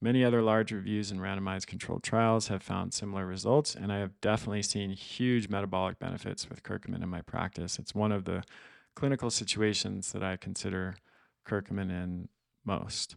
[0.00, 4.20] Many other large reviews and randomized controlled trials have found similar results, and I have
[4.20, 7.80] definitely seen huge metabolic benefits with curcumin in my practice.
[7.80, 8.44] It's one of the
[8.98, 10.96] clinical situations that I consider
[11.46, 12.28] curcumin in
[12.64, 13.14] most.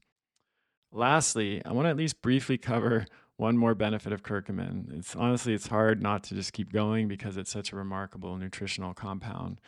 [0.92, 3.08] Lastly, I want to at least briefly cover
[3.38, 4.96] one more benefit of curcumin.
[4.96, 8.94] It's honestly it's hard not to just keep going because it's such a remarkable nutritional
[8.94, 9.60] compound.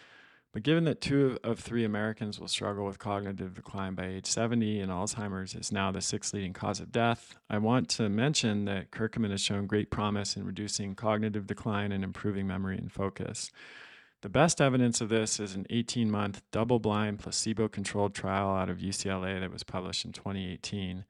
[0.53, 4.81] But given that two of three Americans will struggle with cognitive decline by age 70
[4.81, 8.91] and Alzheimer's is now the sixth leading cause of death, I want to mention that
[8.91, 13.49] curcumin has shown great promise in reducing cognitive decline and improving memory and focus.
[14.23, 18.69] The best evidence of this is an 18 month double blind placebo controlled trial out
[18.69, 21.03] of UCLA that was published in 2018.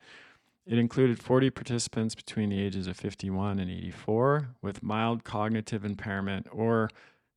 [0.65, 6.47] It included 40 participants between the ages of 51 and 84 with mild cognitive impairment
[6.51, 6.89] or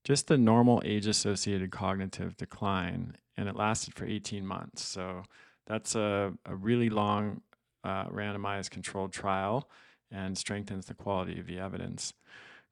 [0.02, 4.82] just the normal age associated cognitive decline, and it lasted for 18 months.
[4.82, 5.24] So
[5.66, 7.42] that's a, a really long
[7.84, 9.68] uh, randomized controlled trial
[10.10, 12.14] and strengthens the quality of the evidence.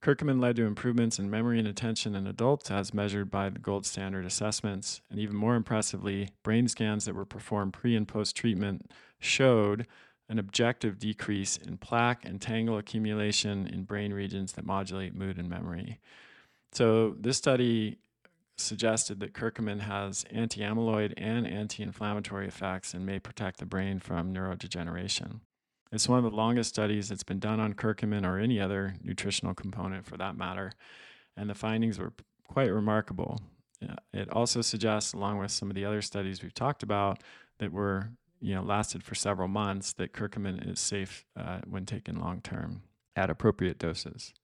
[0.04, 3.86] Curcumin led to improvements in memory and attention in adults as measured by the gold
[3.86, 5.00] standard assessments.
[5.10, 9.86] And even more impressively, brain scans that were performed pre and post treatment showed
[10.28, 15.48] an objective decrease in plaque and tangle accumulation in brain regions that modulate mood and
[15.48, 16.00] memory.
[16.72, 17.96] So, this study
[18.58, 24.00] suggested that curcumin has anti amyloid and anti inflammatory effects and may protect the brain
[24.00, 25.40] from neurodegeneration.
[25.94, 29.54] It's one of the longest studies that's been done on curcumin or any other nutritional
[29.54, 30.72] component for that matter,
[31.36, 32.12] and the findings were
[32.48, 33.40] quite remarkable.
[34.12, 37.22] It also suggests, along with some of the other studies we've talked about,
[37.58, 38.08] that were
[38.40, 42.82] you know lasted for several months, that curcumin is safe uh, when taken long term
[43.14, 44.34] at appropriate doses.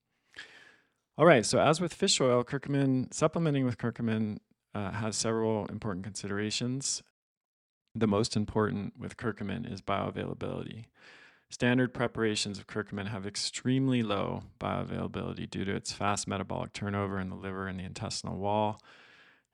[1.19, 4.39] All right, so as with fish oil, curcumin supplementing with curcumin
[4.73, 7.03] uh, has several important considerations.
[7.97, 10.85] The most important with curcumin is bioavailability.
[11.53, 17.29] Standard preparations of curcumin have extremely low bioavailability due to its fast metabolic turnover in
[17.29, 18.81] the liver and the intestinal wall.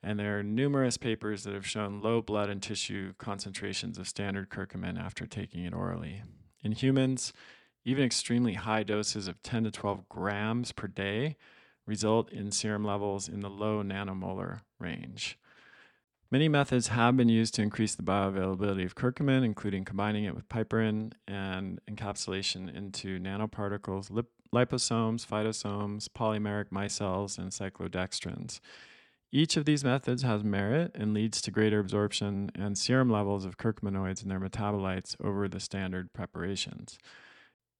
[0.02, 4.50] And there are numerous papers that have shown low blood and tissue concentrations of standard
[4.50, 6.22] curcumin after taking it orally.
[6.62, 7.32] In humans,
[7.82, 11.36] even extremely high doses of 10 to 12 grams per day
[11.86, 15.38] result in serum levels in the low nanomolar range.
[16.28, 20.48] Many methods have been used to increase the bioavailability of curcumin, including combining it with
[20.48, 28.58] piperine and encapsulation into nanoparticles, lip- liposomes, phytosomes, polymeric micelles, and cyclodextrins.
[29.30, 33.56] Each of these methods has merit and leads to greater absorption and serum levels of
[33.56, 36.98] curcuminoids and their metabolites over the standard preparations.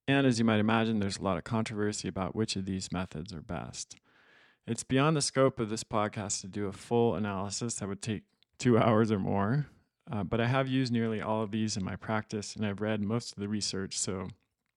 [0.07, 3.33] And as you might imagine, there's a lot of controversy about which of these methods
[3.33, 3.97] are best.
[4.69, 8.23] It's beyond the scope of this podcast to do a full analysis that would take
[8.59, 9.67] two hours or more.
[10.11, 13.01] Uh, but I have used nearly all of these in my practice and I've read
[13.01, 14.29] most of the research, so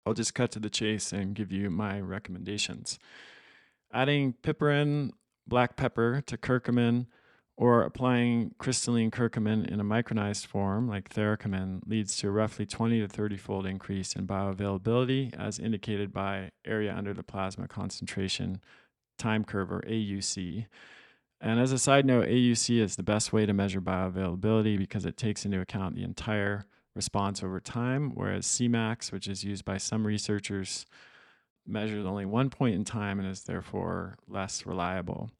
[0.06, 2.98] I'll just cut to the chase and give you my recommendations.
[3.92, 5.10] Adding piperine,
[5.46, 7.06] black pepper to curcumin,
[7.58, 13.00] or applying crystalline curcumin in a micronized form like Theracurmin leads to a roughly 20
[13.00, 18.60] to 30 fold increase in bioavailability as indicated by area under the plasma concentration
[19.18, 20.66] time curve or AUC
[21.40, 25.16] and as a side note, AUC is the best way to measure bioavailability because it
[25.16, 26.64] takes into account the entire
[26.94, 30.84] response over time, whereas Cmax, which is used by some researchers,
[31.64, 35.30] measures only one point in time and is therefore less reliable.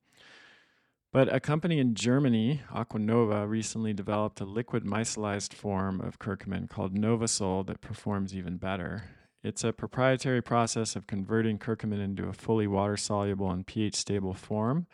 [1.11, 6.94] But a company in Germany, Aquanova, recently developed a liquid micellized form of curcumin called
[6.94, 9.05] Novasol that performs even better.
[9.42, 14.34] It's a proprietary process of converting curcumin into a fully water soluble and pH stable
[14.34, 14.86] form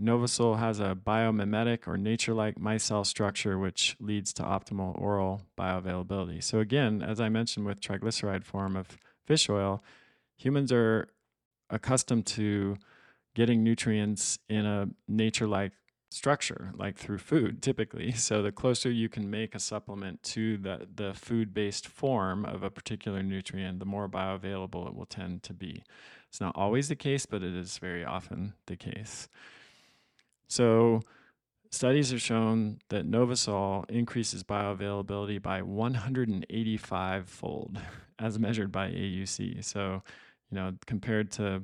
[0.00, 6.42] Novasol has a biomimetic or nature like micelle structure, which leads to optimal oral bioavailability.
[6.42, 9.82] So, again, as I mentioned with triglyceride form of fish oil,
[10.36, 11.08] humans are
[11.68, 12.76] accustomed to
[13.34, 15.72] getting nutrients in a nature like
[16.10, 18.12] structure, like through food typically.
[18.16, 22.62] So, the closer you can make a supplement to the, the food based form of
[22.62, 25.84] a particular nutrient, the more bioavailable it will tend to be.
[26.28, 29.28] It's not always the case, but it is very often the case.
[30.50, 31.00] So,
[31.72, 37.78] Studies have shown that Novasol increases bioavailability by 185 fold
[38.18, 39.64] as measured by AUC.
[39.64, 40.02] So,
[40.50, 41.62] you know, compared to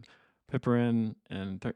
[0.51, 1.75] piperine and th-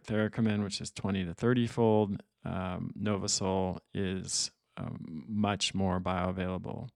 [0.60, 6.88] which is 20 to 30 fold, um, Novasol is um, much more bioavailable.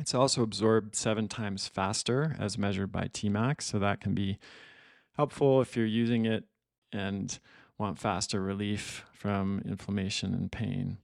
[0.00, 4.36] It's also absorbed seven times faster as measured by Tmax, so that can be
[5.14, 6.44] helpful if you're using it
[6.92, 7.38] and
[7.78, 10.98] want faster relief from inflammation and pain.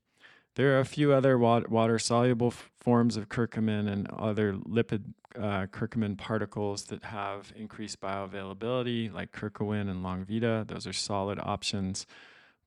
[0.55, 6.19] There are a few other water soluble forms of curcumin and other lipid uh, curcumin
[6.19, 10.69] particles that have increased bioavailability, like curcumin and Longvida.
[10.69, 12.07] Those are solid options,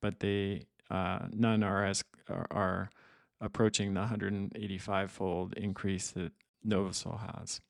[0.00, 2.90] but they uh, none are as are, are
[3.40, 6.32] approaching the 185 fold increase that
[6.66, 7.60] Novasol has.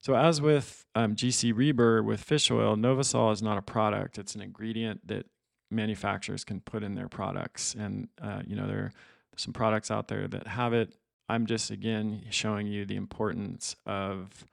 [0.00, 4.34] So, as with um, GC Rieber with fish oil, Novasol is not a product, it's
[4.34, 5.26] an ingredient that
[5.70, 7.74] manufacturers can put in their products.
[7.78, 8.92] And, uh, you know, there are
[9.36, 10.92] some products out there that have it.
[11.28, 14.44] I'm just, again, showing you the importance of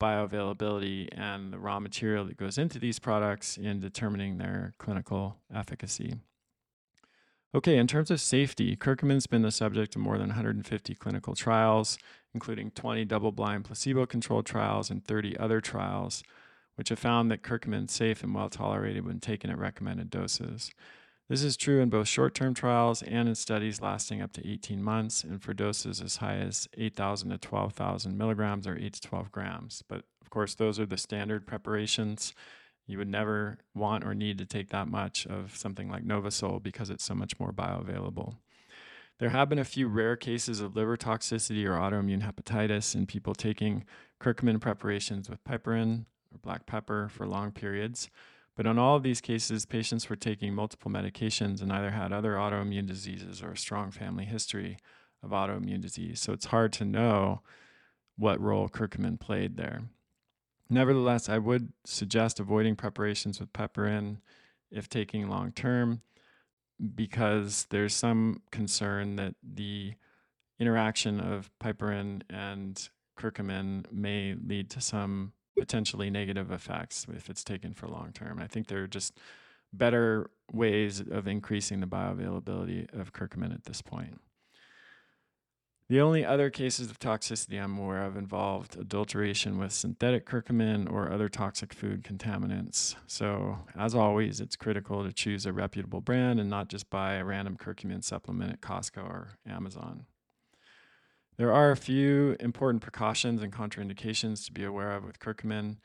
[0.00, 6.16] bioavailability and the raw material that goes into these products in determining their clinical efficacy.
[7.54, 11.98] Okay, in terms of safety, curcumin's been the subject of more than 150 clinical trials,
[12.34, 16.24] including 20 double blind placebo controlled trials and 30 other trials,
[16.76, 20.70] which have found that curcumin is safe and well tolerated when taken at recommended doses.
[21.28, 24.82] This is true in both short term trials and in studies lasting up to 18
[24.82, 29.32] months, and for doses as high as 8,000 to 12,000 milligrams or 8 to 12
[29.32, 29.82] grams.
[29.88, 32.34] But of course, those are the standard preparations
[32.86, 36.90] you would never want or need to take that much of something like Novasol because
[36.90, 38.36] it's so much more bioavailable.
[39.18, 43.34] There have been a few rare cases of liver toxicity or autoimmune hepatitis in people
[43.34, 43.84] taking
[44.20, 46.04] curcumin preparations with piperine
[46.34, 48.10] or black pepper for long periods.
[48.56, 52.34] But in all of these cases, patients were taking multiple medications and either had other
[52.34, 54.78] autoimmune diseases or a strong family history
[55.22, 56.20] of autoimmune disease.
[56.20, 57.42] So it's hard to know
[58.16, 59.82] what role curcumin played there.
[60.70, 64.18] Nevertheless, I would suggest avoiding preparations with piperine
[64.70, 66.02] if taking long term
[66.94, 69.94] because there's some concern that the
[70.58, 77.74] interaction of piperine and curcumin may lead to some potentially negative effects if it's taken
[77.74, 78.38] for long term.
[78.40, 79.18] I think there are just
[79.72, 84.20] better ways of increasing the bioavailability of curcumin at this point.
[85.90, 91.12] The only other cases of toxicity I'm aware of involved adulteration with synthetic curcumin or
[91.12, 92.94] other toxic food contaminants.
[93.06, 97.24] So, as always, it's critical to choose a reputable brand and not just buy a
[97.24, 100.06] random curcumin supplement at Costco or Amazon.
[101.36, 105.78] There are a few important precautions and contraindications to be aware of with curcumin.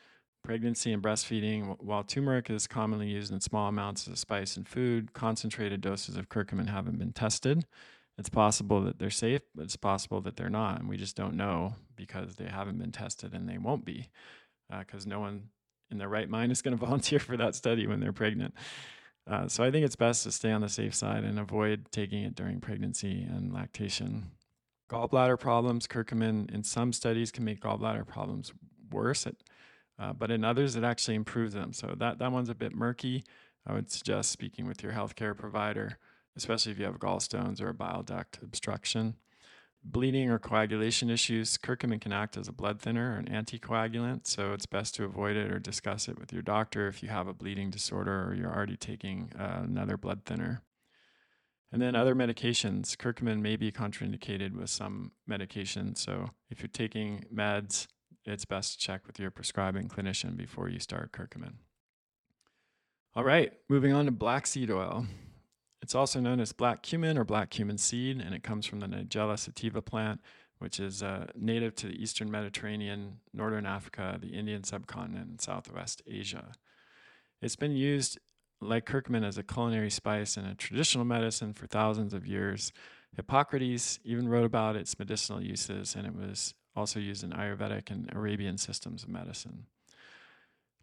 [0.43, 4.63] Pregnancy and breastfeeding, while turmeric is commonly used in small amounts as a spice in
[4.63, 7.65] food, concentrated doses of curcumin haven't been tested.
[8.17, 10.79] It's possible that they're safe, but it's possible that they're not.
[10.79, 14.09] And we just don't know because they haven't been tested and they won't be
[14.79, 15.49] because uh, no one
[15.89, 18.53] in their right mind is going to volunteer for that study when they're pregnant.
[19.25, 22.23] Uh, so I think it's best to stay on the safe side and avoid taking
[22.23, 24.31] it during pregnancy and lactation.
[24.89, 28.51] Gallbladder problems, curcumin in some studies can make gallbladder problems
[28.91, 29.35] worse, at,
[29.99, 31.73] uh, but in others it actually improves them.
[31.73, 33.23] So that, that one's a bit murky.
[33.67, 35.99] I would suggest speaking with your healthcare provider
[36.39, 39.15] especially if you have gallstones or a bile duct obstruction.
[39.83, 44.51] Bleeding or coagulation issues, curcumin can act as a blood thinner or an anticoagulant, so
[44.53, 47.33] it's best to avoid it or discuss it with your doctor if you have a
[47.33, 50.61] bleeding disorder or you're already taking uh, another blood thinner.
[51.71, 55.99] And then other medications, curcumin may be contraindicated with some medications.
[55.99, 57.87] So if you're taking meds,
[58.25, 61.53] it's best to check with your prescribing clinician before you start curcumin.
[63.15, 65.05] All right, moving on to black seed oil.
[65.81, 68.87] It's also known as black cumin or black cumin seed, and it comes from the
[68.87, 70.21] Nigella sativa plant,
[70.59, 76.01] which is uh, native to the eastern Mediterranean, northern Africa, the Indian subcontinent, and southwest
[76.05, 76.51] Asia.
[77.41, 78.19] It's been used
[78.61, 82.71] like curcumin as a culinary spice and a traditional medicine for thousands of years.
[83.15, 88.09] Hippocrates even wrote about its medicinal uses, and it was also used in Ayurvedic and
[88.13, 89.65] Arabian systems of medicine.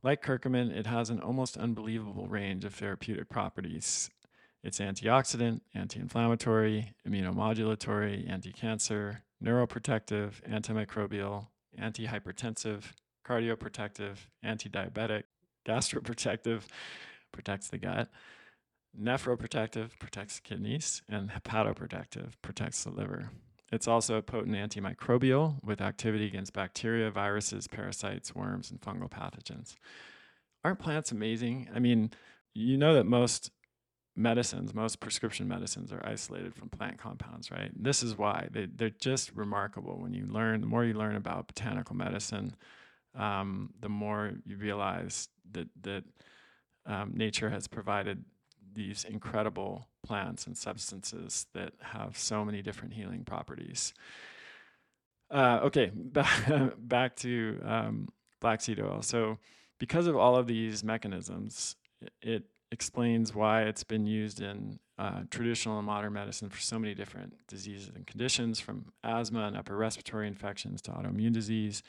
[0.03, 4.11] Like curcumin, it has an almost unbelievable range of therapeutic properties,
[4.67, 11.47] it's antioxidant, anti inflammatory, immunomodulatory, anti cancer, neuroprotective, antimicrobial,
[11.81, 12.83] antihypertensive,
[13.25, 15.23] cardioprotective, anti diabetic,
[15.65, 16.63] gastroprotective,
[17.37, 18.09] protects the gut,
[18.99, 23.31] nephroprotective, protects kidneys, and hepatoprotective, protects the liver.
[23.71, 29.75] It's also a potent antimicrobial with activity against bacteria, viruses, parasites, worms, and fungal pathogens.
[30.65, 31.69] Aren't plants amazing?
[31.75, 32.11] I mean,
[32.55, 33.51] you know that most
[34.17, 37.71] medicines, most prescription medicines are isolated from plant compounds, right?
[37.77, 40.01] This is why they, they're just remarkable.
[40.01, 42.57] When you learn, the more you learn about botanical medicine,
[43.15, 46.05] um, the more you realize that, that
[46.87, 48.25] um, nature has provided
[48.75, 53.93] these incredible plants and substances that have so many different healing properties.
[55.31, 55.91] Uh, okay,
[56.79, 58.09] back, to um,
[58.41, 59.03] black seed oil.
[59.03, 59.39] So,
[59.79, 61.77] because of all of these mechanisms,
[62.23, 66.95] it explains why it's been used in uh, traditional and modern medicine for so many
[66.95, 71.83] different diseases and conditions, from asthma and upper respiratory infections to autoimmune disease,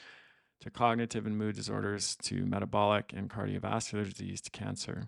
[0.61, 5.05] to cognitive and mood disorders, to metabolic and cardiovascular disease, to cancer.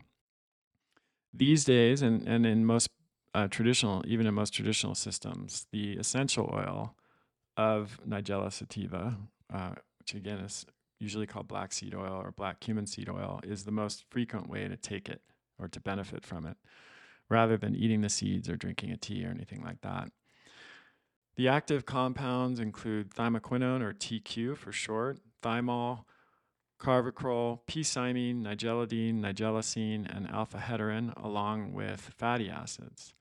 [1.34, 2.90] These days, and, and in most
[3.34, 6.96] uh, traditional, even in most traditional systems, the essential oil
[7.58, 9.18] of Nigella sativa,
[9.54, 10.66] uh, which again is
[11.00, 14.68] usually called black seed oil or black cumin seed oil, is the most frequent way
[14.68, 15.22] to take it
[15.60, 16.58] or to benefit from it,
[17.30, 20.12] rather than eating the seeds or drinking a tea or anything like that.
[21.36, 26.06] The active compounds include thymoquinone or TQ for short, thymol,
[26.80, 33.14] carvacrol, p-cymene, nigellidine, nigellicine, and alpha-hederin, along with fatty acids.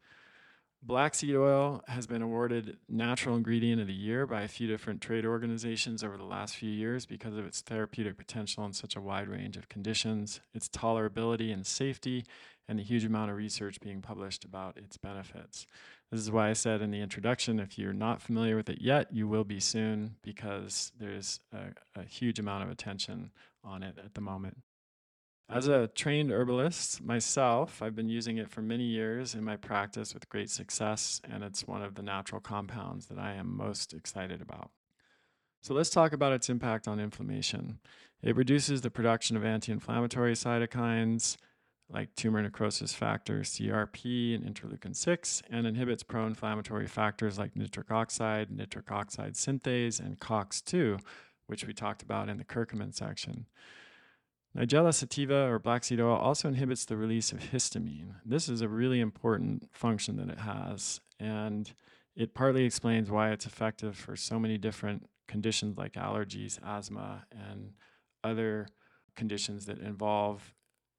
[0.81, 5.01] Black seed oil has been awarded Natural Ingredient of the Year by a few different
[5.01, 9.01] trade organizations over the last few years because of its therapeutic potential in such a
[9.01, 12.25] wide range of conditions, its tolerability and safety,
[12.69, 15.67] and the huge amount of research being published about its benefits.
[16.11, 19.13] This is why I said in the introduction if you're not familiar with it yet,
[19.13, 23.31] you will be soon because there's a, a huge amount of attention
[23.63, 24.59] on it at the moment.
[25.51, 30.13] As a trained herbalist myself, I've been using it for many years in my practice
[30.13, 34.43] with great success, and it's one of the natural compounds that I am most excited
[34.43, 34.71] about.
[35.63, 37.81] So let's talk about its impact on inflammation.
[38.23, 41.37] It reduces the production of anti inflammatory cytokines
[41.91, 47.91] like tumor necrosis factor CRP and interleukin 6, and inhibits pro inflammatory factors like nitric
[47.91, 51.01] oxide, nitric oxide synthase, and COX2,
[51.47, 53.47] which we talked about in the curcumin section.
[54.57, 58.15] Nigella sativa or black seed oil also inhibits the release of histamine.
[58.25, 61.73] This is a really important function that it has, and
[62.17, 67.73] it partly explains why it's effective for so many different conditions like allergies, asthma, and
[68.25, 68.67] other
[69.15, 70.55] conditions that involve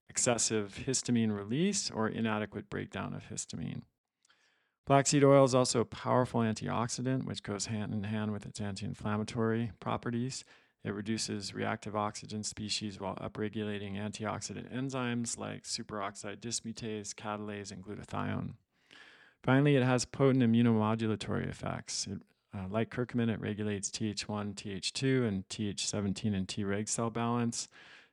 [0.10, 3.84] excessive histamine release or inadequate breakdown of histamine.
[4.86, 8.60] Black seed oil is also a powerful antioxidant, which goes hand in hand with its
[8.60, 10.44] anti inflammatory properties.
[10.84, 18.54] It reduces reactive oxygen species while upregulating antioxidant enzymes like superoxide dismutase, catalase, and glutathione.
[19.44, 22.08] Finally, it has potent immunomodulatory effects.
[22.08, 22.20] It,
[22.58, 27.68] uh, like curcumin, it regulates Th1, Th2, and Th17 and Treg cell balance,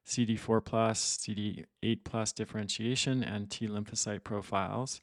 [0.06, 5.00] CD4 plus, CD8 plus differentiation, and T lymphocyte profiles.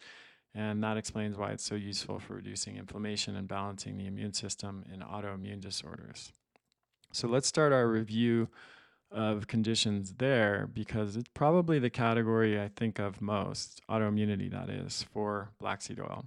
[0.55, 4.85] And that explains why it's so useful for reducing inflammation and balancing the immune system
[4.93, 6.31] in autoimmune disorders.
[7.11, 8.49] So let's start our review
[9.11, 15.05] of conditions there because it's probably the category I think of most, autoimmunity that is,
[15.13, 16.25] for black seed oil.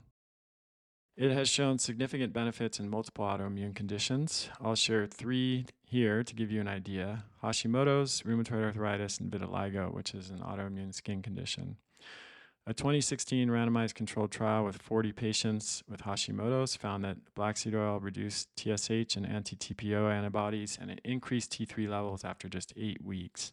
[1.16, 4.50] It has shown significant benefits in multiple autoimmune conditions.
[4.60, 10.14] I'll share three here to give you an idea Hashimoto's, rheumatoid arthritis, and vitiligo, which
[10.14, 11.78] is an autoimmune skin condition.
[12.66, 17.98] A 2016 randomized controlled trial with 40 patients with Hashimoto's found that black seed oil
[17.98, 23.52] reduced TSH and anti TPO antibodies and it increased T3 levels after just eight weeks.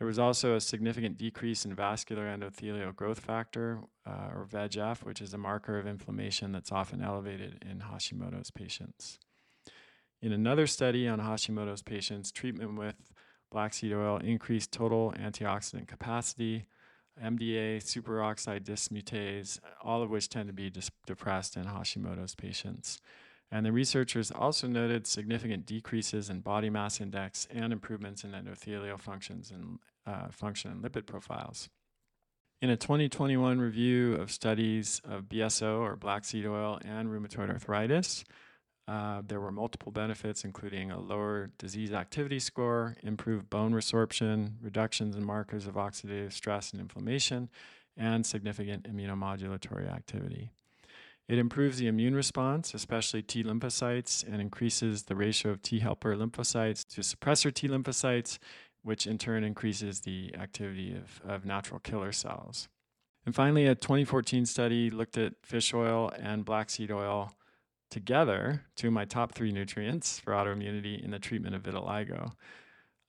[0.00, 5.20] There was also a significant decrease in vascular endothelial growth factor, uh, or VEGF, which
[5.20, 9.18] is a marker of inflammation that's often elevated in Hashimoto's patients.
[10.22, 13.12] In another study on Hashimoto's patients, treatment with
[13.52, 16.64] black seed oil increased total antioxidant capacity,
[17.22, 20.72] MDA, superoxide dismutase, all of which tend to be
[21.04, 23.02] depressed in Hashimoto's patients.
[23.52, 28.98] And the researchers also noted significant decreases in body mass index and improvements in endothelial
[28.98, 31.68] functions and uh, function and lipid profiles.
[32.62, 38.24] In a 2021 review of studies of BSO or black seed oil and rheumatoid arthritis,
[38.86, 45.16] uh, there were multiple benefits, including a lower disease activity score, improved bone resorption, reductions
[45.16, 47.48] in markers of oxidative stress and inflammation,
[47.96, 50.50] and significant immunomodulatory activity.
[51.28, 56.16] It improves the immune response, especially T lymphocytes, and increases the ratio of T helper
[56.16, 58.38] lymphocytes to suppressor T lymphocytes,
[58.82, 62.68] which in turn increases the activity of, of natural killer cells.
[63.26, 67.32] And finally, a 2014 study looked at fish oil and black seed oil
[67.90, 72.32] together, two of my top three nutrients for autoimmunity in the treatment of vitiligo.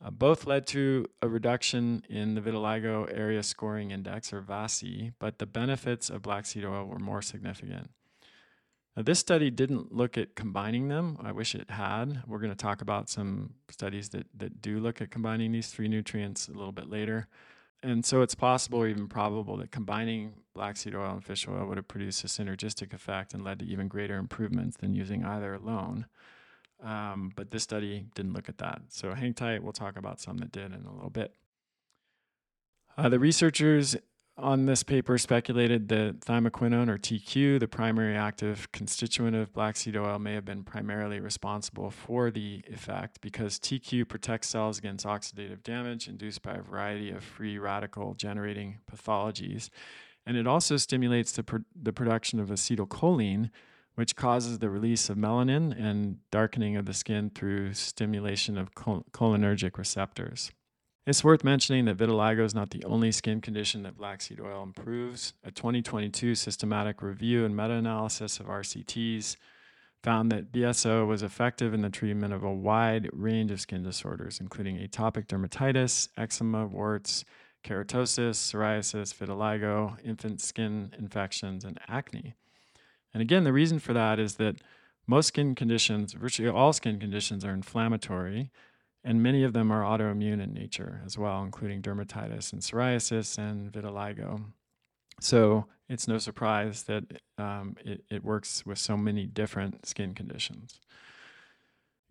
[0.03, 5.38] Uh, both led to a reduction in the vitiligo area scoring index, or VASI, but
[5.38, 7.91] the benefits of black seed oil were more significant.
[8.96, 11.18] Now, this study didn't look at combining them.
[11.22, 12.24] I wish it had.
[12.28, 15.88] We're going to talk about some studies that, that do look at combining these three
[15.88, 17.28] nutrients a little bit later.
[17.84, 21.66] And so it's possible or even probable that combining black seed oil and fish oil
[21.66, 25.54] would have produced a synergistic effect and led to even greater improvements than using either
[25.54, 26.06] alone.
[26.84, 28.82] Um, but this study didn't look at that.
[28.89, 29.64] So hang tight.
[29.64, 31.34] We'll talk about some that did in a little bit.
[32.98, 33.96] Uh, the researchers
[34.38, 39.95] on this paper speculated that thymoquinone or TQ, the primary active constituent of black seed
[39.97, 45.63] oil, may have been primarily responsible for the effect because TQ protects cells against oxidative
[45.63, 49.69] damage induced by a variety of free radical generating pathologies.
[50.25, 53.49] And it also stimulates the, pro- the production of acetylcholine,
[53.95, 59.03] which causes the release of melanin and darkening of the skin through stimulation of chol-
[59.11, 60.51] cholinergic receptors.
[61.08, 64.62] It's worth mentioning that vitiligo is not the only skin condition that black seed oil
[64.62, 65.34] improves.
[65.43, 69.36] A 2022 systematic review and meta analysis of RCTs
[70.04, 74.39] found that BSO was effective in the treatment of a wide range of skin disorders,
[74.39, 77.26] including atopic dermatitis, eczema, warts,
[77.64, 82.36] keratosis, psoriasis, vitiligo, infant skin infections, and acne.
[83.12, 84.58] And again, the reason for that is that
[85.08, 88.52] most skin conditions, virtually all skin conditions, are inflammatory
[89.04, 93.72] and many of them are autoimmune in nature as well, including dermatitis and psoriasis and
[93.72, 94.43] vitiligo.
[95.20, 97.04] So it's no surprise that
[97.38, 100.80] um, it, it works with so many different skin conditions.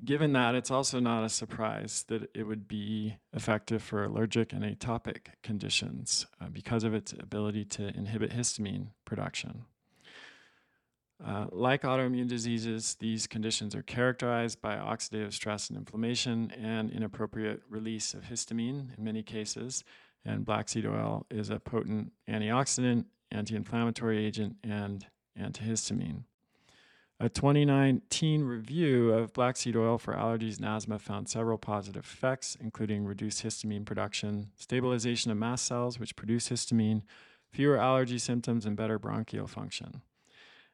[0.03, 4.65] Given that, it's also not a surprise that it would be effective for allergic and
[4.65, 9.65] atopic conditions uh, because of its ability to inhibit histamine production.
[11.25, 17.63] Uh, like autoimmune diseases, these conditions are characterized by oxidative stress and inflammation and inappropriate
[17.69, 19.85] release of histamine in many cases.
[20.25, 25.07] And black seed oil is a potent antioxidant, anti inflammatory agent, and
[25.39, 26.25] antihistamine.
[27.23, 32.57] A 2019 review of black seed oil for allergies and asthma found several positive effects,
[32.59, 37.03] including reduced histamine production, stabilization of mast cells, which produce histamine,
[37.51, 40.01] fewer allergy symptoms, and better bronchial function.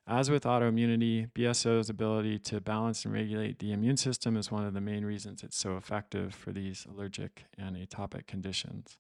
[0.09, 4.73] As with autoimmunity, BSO's ability to balance and regulate the immune system is one of
[4.73, 8.99] the main reasons it's so effective for these allergic and atopic conditions.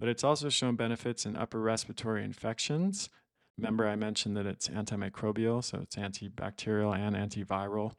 [0.00, 3.10] But it's also shown benefits in upper respiratory infections.
[3.58, 7.92] Remember, I mentioned that it's antimicrobial, so it's antibacterial and antiviral,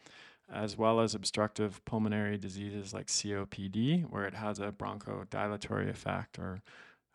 [0.52, 6.62] as well as obstructive pulmonary diseases like COPD, where it has a bronchodilatory effect or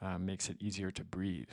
[0.00, 1.50] uh, makes it easier to breathe.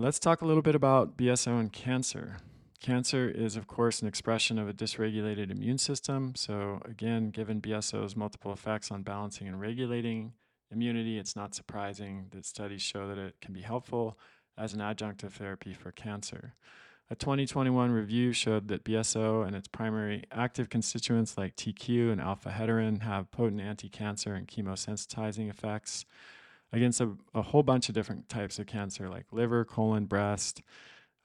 [0.00, 2.36] Let's talk a little bit about BSO and cancer.
[2.80, 6.36] Cancer is, of course, an expression of a dysregulated immune system.
[6.36, 10.34] So, again, given BSO's multiple effects on balancing and regulating
[10.70, 14.16] immunity, it's not surprising that studies show that it can be helpful
[14.56, 16.54] as an adjunctive therapy for cancer.
[17.10, 22.50] A 2021 review showed that BSO and its primary active constituents like TQ and alpha
[22.50, 26.04] hederin have potent anti cancer and chemosensitizing effects
[26.72, 30.62] against a, a, whole bunch of different types of cancer like liver, colon, breast,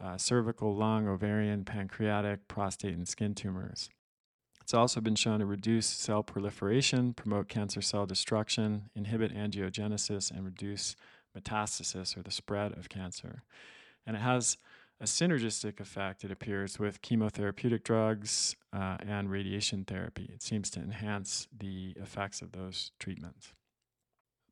[0.04, 3.90] uh, cervical, lung, ovarian, pancreatic, prostate, and skin tumors.
[4.62, 10.46] It's also been shown to reduce cell proliferation, promote cancer cell destruction, inhibit angiogenesis, and
[10.46, 10.96] reduce
[11.38, 13.44] metastasis or the spread of cancer.
[14.06, 14.58] And it has
[15.02, 20.30] a synergistic effect, it appears, with chemotherapeutic drugs uh, and radiation therapy.
[20.34, 23.52] It seems to enhance the effects of those treatments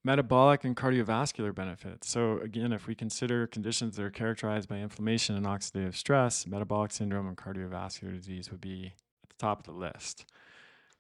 [0.03, 2.09] metabolic and cardiovascular benefits.
[2.09, 6.91] So, again, if we consider conditions that are characterized by inflammation and oxidative stress, metabolic
[6.91, 8.93] syndrome and cardiovascular disease would be
[9.23, 10.25] at the top of the list.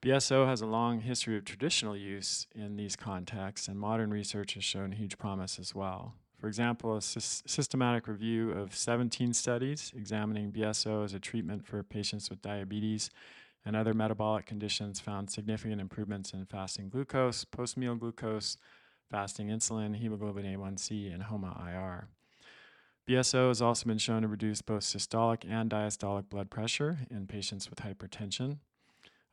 [0.01, 4.63] BSO has a long history of traditional use in these contexts, and modern research has
[4.63, 6.15] shown huge promise as well.
[6.39, 11.83] For example, a sy- systematic review of 17 studies examining BSO as a treatment for
[11.83, 13.11] patients with diabetes
[13.63, 18.57] and other metabolic conditions found significant improvements in fasting glucose, post meal glucose,
[19.11, 22.07] fasting insulin, hemoglobin A1C, and HOMA-IR.
[23.07, 27.69] BSO has also been shown to reduce both systolic and diastolic blood pressure in patients
[27.69, 28.59] with hypertension.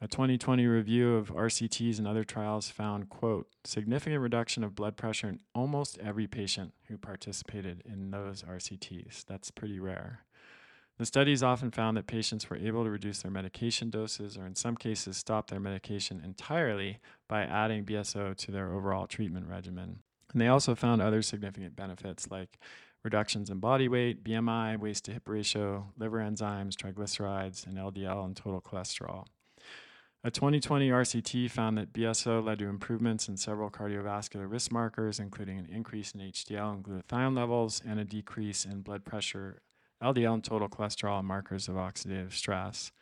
[0.01, 5.29] A 2020 review of RCTs and other trials found, quote, significant reduction of blood pressure
[5.29, 9.25] in almost every patient who participated in those RCTs.
[9.27, 10.21] That's pretty rare.
[10.99, 14.57] The studies often found that patients were able to reduce their medication doses or, in
[14.57, 20.01] some cases, stop their medication entirely by adding BSO to their overall treatment regimen.
[20.33, 22.59] And they also found other significant benefits like
[23.05, 28.37] reductions in body weight, BMI, waist to hip ratio, liver enzymes, triglycerides, and LDL and
[28.37, 29.27] total cholesterol.
[30.25, 35.59] A 2020 RCT found that BSO led to improvements in several cardiovascular risk markers, including
[35.59, 39.63] an increase in HDL and glutathione levels and a decrease in blood pressure,
[40.03, 42.93] LDL, and total cholesterol markers of oxidative stress.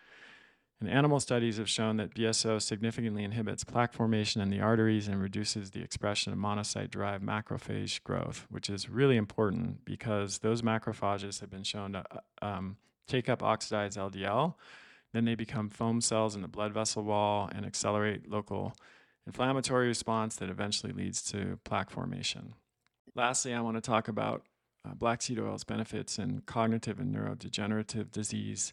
[0.80, 5.20] And animal studies have shown that BSO significantly inhibits plaque formation in the arteries and
[5.22, 11.40] reduces the expression of monocyte derived macrophage growth, which is really important because those macrophages
[11.40, 12.76] have been shown to uh, um,
[13.08, 14.54] take up oxidized LDL.
[15.14, 18.74] Then they become foam cells in the blood vessel wall and accelerate local
[19.26, 22.54] inflammatory response that eventually leads to plaque formation.
[23.14, 24.42] Lastly, I want to talk about
[24.86, 28.72] uh, black seed oil's benefits in cognitive and neurodegenerative disease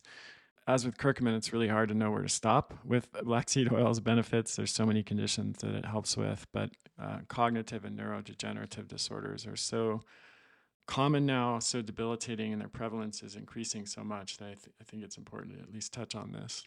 [0.67, 3.99] as with curcumin, it's really hard to know where to stop with black seed oil's
[3.99, 4.55] benefits.
[4.55, 6.69] There's so many conditions that it helps with, but
[7.01, 10.01] uh, cognitive and neurodegenerative disorders are so
[10.87, 14.83] common now, so debilitating, and their prevalence is increasing so much that I, th- I
[14.83, 16.63] think it's important to at least touch on this.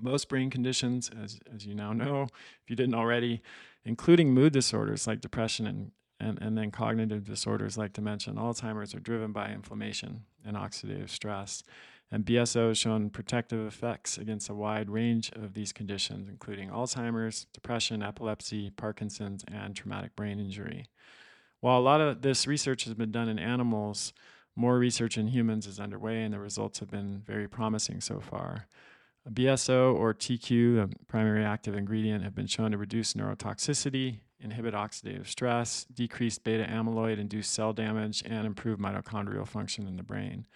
[0.00, 3.42] Most brain conditions, as, as you now know, if you didn't already,
[3.84, 8.94] including mood disorders like depression and, and, and then cognitive disorders like dementia and Alzheimer's,
[8.94, 11.64] are driven by inflammation and oxidative stress.
[12.12, 17.46] And BSO has shown protective effects against a wide range of these conditions, including Alzheimer's,
[17.52, 20.86] depression, epilepsy, Parkinson's, and traumatic brain injury.
[21.60, 24.12] While a lot of this research has been done in animals,
[24.56, 28.66] more research in humans is underway, and the results have been very promising so far.
[29.28, 35.26] BSO or TQ, the primary active ingredient, have been shown to reduce neurotoxicity, inhibit oxidative
[35.26, 40.46] stress, decrease beta amyloid, induce cell damage, and improve mitochondrial function in the brain.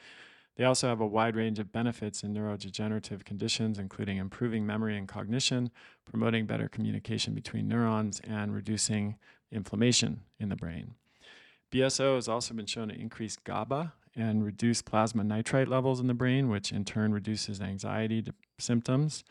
[0.57, 5.09] They also have a wide range of benefits in neurodegenerative conditions, including improving memory and
[5.09, 5.70] cognition,
[6.05, 9.16] promoting better communication between neurons, and reducing
[9.51, 10.95] inflammation in the brain.
[11.72, 16.14] BSO has also been shown to increase GABA and reduce plasma nitrite levels in the
[16.14, 18.24] brain, which in turn reduces anxiety
[18.59, 19.24] symptoms.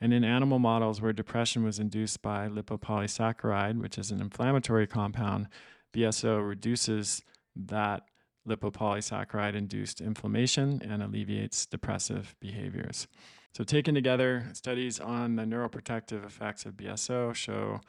[0.00, 5.48] And in animal models where depression was induced by lipopolysaccharide, which is an inflammatory compound,
[5.92, 7.22] BSO reduces
[7.56, 8.02] that
[8.48, 13.08] lipopolysaccharide induced inflammation and alleviates depressive behaviors.
[13.54, 17.80] So, taken together, studies on the neuroprotective effects of BSO show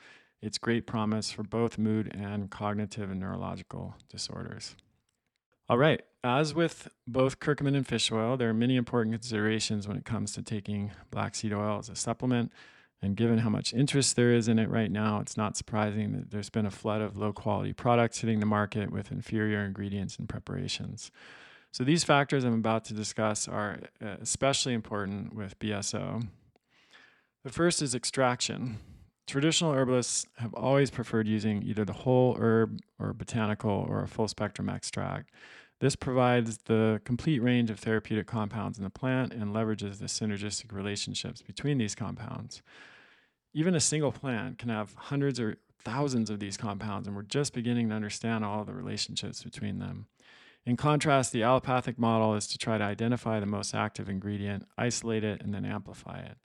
[0.42, 4.76] its great promise for both mood and cognitive and neurological disorders.
[5.70, 9.98] All right, as with both curcumin and fish oil, there are many important considerations when
[9.98, 12.52] it comes to taking black seed oil as a supplement.
[13.04, 16.32] And given how much interest there is in it right now, it's not surprising that
[16.32, 20.28] there's been a flood of low quality products hitting the market with inferior ingredients and
[20.28, 21.12] preparations.
[21.72, 26.28] So, these factors I'm about to discuss are uh, especially important with BSO.
[27.44, 28.80] The first is extraction.
[29.30, 34.28] Traditional herbalists have always preferred using either the whole herb or botanical or a full
[34.28, 35.30] spectrum extract.
[35.80, 40.72] This provides the complete range of therapeutic compounds in the plant and leverages the synergistic
[40.72, 42.64] relationships between these compounds.
[43.54, 47.54] Even a single plant can have hundreds or thousands of these compounds, and we're just
[47.54, 50.08] beginning to understand all the relationships between them.
[50.66, 55.24] In contrast, the allopathic model is to try to identify the most active ingredient, isolate
[55.24, 56.40] it, and then amplify it.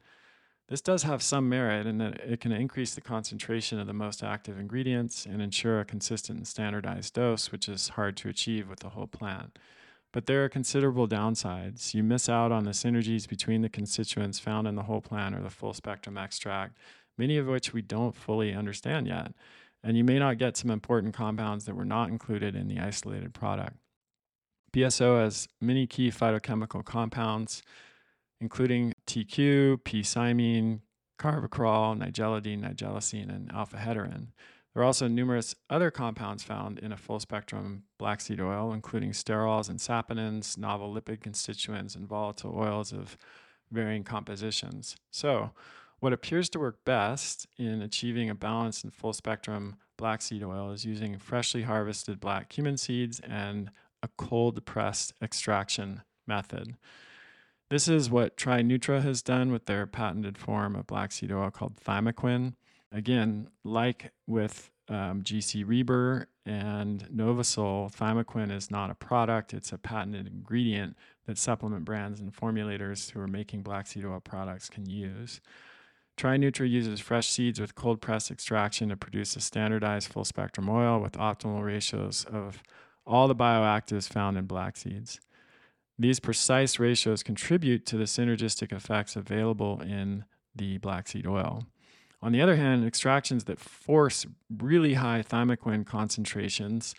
[0.69, 4.23] This does have some merit in that it can increase the concentration of the most
[4.23, 8.81] active ingredients and ensure a consistent and standardized dose, which is hard to achieve with
[8.81, 9.59] the whole plant.
[10.11, 11.93] But there are considerable downsides.
[11.93, 15.43] You miss out on the synergies between the constituents found in the whole plant or
[15.43, 16.79] the full spectrum extract,
[17.19, 19.33] many of which we don't fully understand yet.
[19.83, 23.35] And you may not get some important compounds that were not included in the isolated
[23.35, 23.77] product.
[24.73, 27.63] BSO has many key phytochemical compounds
[28.41, 30.81] including TQ, P-cymene,
[31.19, 34.29] carvacrol, nigellidine, nigellicine, and alpha hederin.
[34.73, 39.13] There are also numerous other compounds found in a full spectrum black seed oil, including
[39.13, 43.17] sterols and saponins, novel lipid constituents, and volatile oils of
[43.71, 44.97] varying compositions.
[45.13, 45.53] So,
[46.01, 50.73] what appears to work best in achieving a balanced and full spectrum black seed oil
[50.73, 53.71] is using freshly harvested black cumin seeds and
[54.03, 56.77] a cold pressed extraction method.
[57.75, 61.75] This is what TriNutra has done with their patented form of black seed oil called
[61.75, 62.55] Thymoquin.
[62.93, 69.79] Again, like with um, GC Rieber and Novasol, Thymoquin is not a product, it's a
[69.79, 70.97] patented ingredient
[71.27, 75.41] that supplement brands and formulators who are making black seed oil products can use.
[76.17, 81.01] TriNutra uses fresh seeds with cold press extraction to produce a standardized full spectrum oil
[81.01, 82.63] with optimal ratios of
[83.05, 85.19] all the bioactives found in black seeds.
[85.99, 90.25] These precise ratios contribute to the synergistic effects available in
[90.55, 91.65] the black seed oil.
[92.21, 96.95] On the other hand, extractions that force really high thymoquin concentrations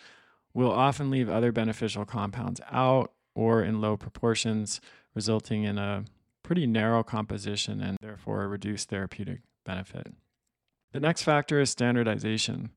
[0.54, 4.80] will often leave other beneficial compounds out or in low proportions,
[5.14, 6.04] resulting in a
[6.42, 10.14] pretty narrow composition and therefore a reduced therapeutic benefit.
[10.92, 12.70] The next factor is standardization.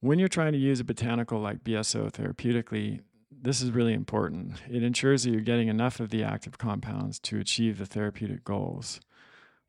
[0.00, 4.54] When you're trying to use a botanical like BSO therapeutically, this is really important.
[4.70, 9.00] It ensures that you're getting enough of the active compounds to achieve the therapeutic goals.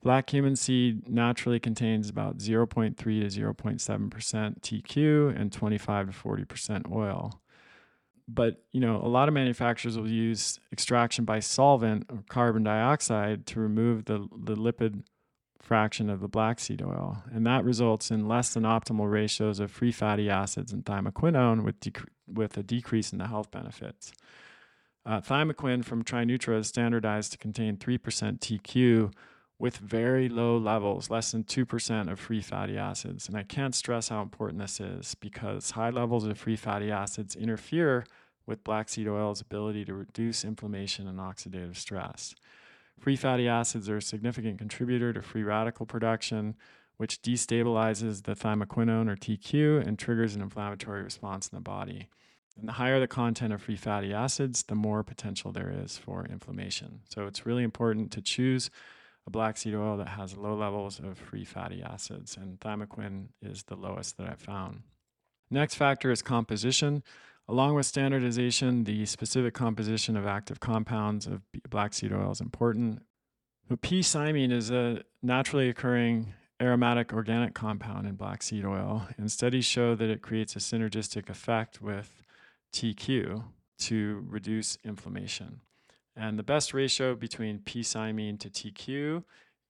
[0.04, 7.42] Black cumin seed naturally contains about 0.3 to 0.7% TQ and 25 to 40% oil.
[8.28, 13.46] But, you know, a lot of manufacturers will use extraction by solvent or carbon dioxide
[13.48, 15.04] to remove the, the lipid
[15.68, 17.24] fraction of the black seed oil.
[17.32, 21.80] And that results in less than optimal ratios of free fatty acids and thymoquinone with,
[21.82, 24.14] dec- with a decrease in the health benefits.
[25.06, 28.00] Uh, thymoquin from Trinutra is standardized to contain 3%
[28.40, 29.14] TQ
[29.60, 33.28] with very low levels, less than 2% of free fatty acids.
[33.28, 37.36] And I can't stress how important this is because high levels of free fatty acids
[37.36, 38.06] interfere
[38.46, 42.36] with black seed oil's ability to reduce inflammation and oxidative stress.
[43.00, 46.56] Free fatty acids are a significant contributor to free radical production,
[46.98, 52.10] which destabilizes the thymoquinone or TQ and triggers an inflammatory response in the body.
[52.58, 56.26] And the higher the content of free fatty acids, the more potential there is for
[56.26, 57.02] inflammation.
[57.08, 58.72] So it's really important to choose
[59.28, 63.64] a black seed oil that has low levels of free fatty acids, and thymoquin is
[63.64, 64.82] the lowest that I've found.
[65.52, 67.04] Next factor is composition.
[67.50, 73.04] Along with standardization, the specific composition of active compounds of black seed oil is important.
[73.82, 79.96] P-cymene is a naturally occurring aromatic organic compound in black seed oil, and studies show
[79.96, 82.24] that it creates a synergistic effect with
[82.74, 83.44] TQ
[83.80, 85.62] to reduce inflammation.
[86.16, 89.24] And the best ratio between P-cymene to TQ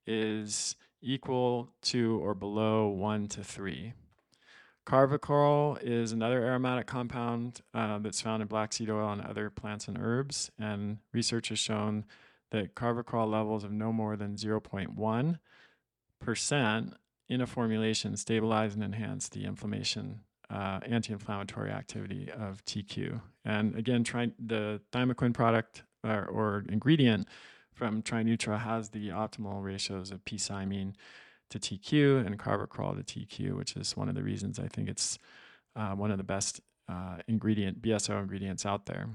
[0.08, 3.94] is equal to or below 1 to 3.
[4.88, 9.90] Carvacrol is another aromatic compound uh, that's found in black seed oil and other plants
[9.90, 10.50] and herbs.
[10.58, 12.06] And research has shown
[12.52, 16.94] that carvacrol levels of no more than 0.1%
[17.28, 23.20] in a formulation stabilize and enhance the inflammation, uh, anti inflammatory activity of TQ.
[23.44, 27.28] And again, try, the thymoquin product or, or ingredient
[27.74, 30.94] from Trinutra has the optimal ratios of P-cymene
[31.50, 35.18] to TQ and carvacrol to TQ, which is one of the reasons I think it's
[35.76, 39.08] uh, one of the best uh, ingredient BSO ingredients out there.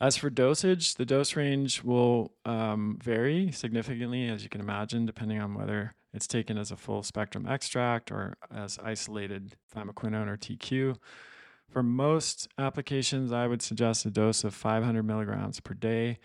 [0.00, 5.40] As for dosage, the dose range will um, vary significantly, as you can imagine, depending
[5.40, 10.96] on whether it's taken as a full spectrum extract or as isolated thymoquinone or TQ.
[11.70, 16.18] For most applications, I would suggest a dose of 500 milligrams per day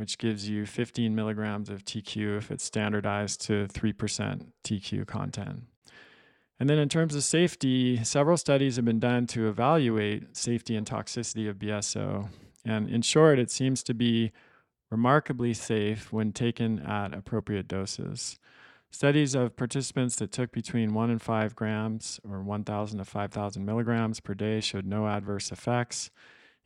[0.00, 5.64] which gives you 15 milligrams of TQ if it's standardized to 3% TQ content.
[6.58, 10.86] And then, in terms of safety, several studies have been done to evaluate safety and
[10.86, 12.30] toxicity of BSO.
[12.64, 14.32] And in short, it seems to be
[14.90, 18.38] remarkably safe when taken at appropriate doses.
[18.90, 24.20] Studies of participants that took between 1 and 5 grams or 1,000 to 5,000 milligrams
[24.20, 26.10] per day showed no adverse effects.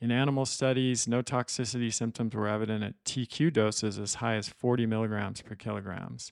[0.00, 4.86] In animal studies, no toxicity symptoms were evident at TQ doses as high as 40
[4.86, 6.30] milligrams per kilograms.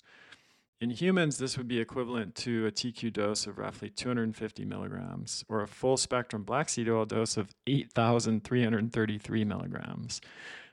[0.81, 5.63] In humans, this would be equivalent to a TQ dose of roughly 250 milligrams, or
[5.63, 10.21] a full spectrum black seed oil dose of 8,333 milligrams.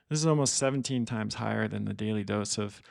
[0.08, 2.82] This is almost 17 times higher than the daily dose of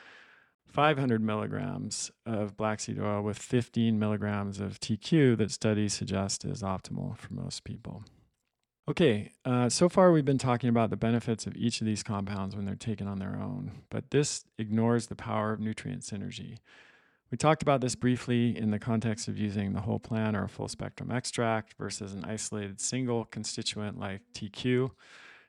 [0.66, 6.62] 500 milligrams of black seed oil with 15 milligrams of TQ that studies suggest is
[6.62, 8.02] optimal for most people.
[8.88, 12.56] Okay, uh, so far we've been talking about the benefits of each of these compounds
[12.56, 16.58] when they're taken on their own, but this ignores the power of nutrient synergy.
[17.30, 20.48] We talked about this briefly in the context of using the whole plant or a
[20.48, 24.90] full spectrum extract versus an isolated single constituent like TQ.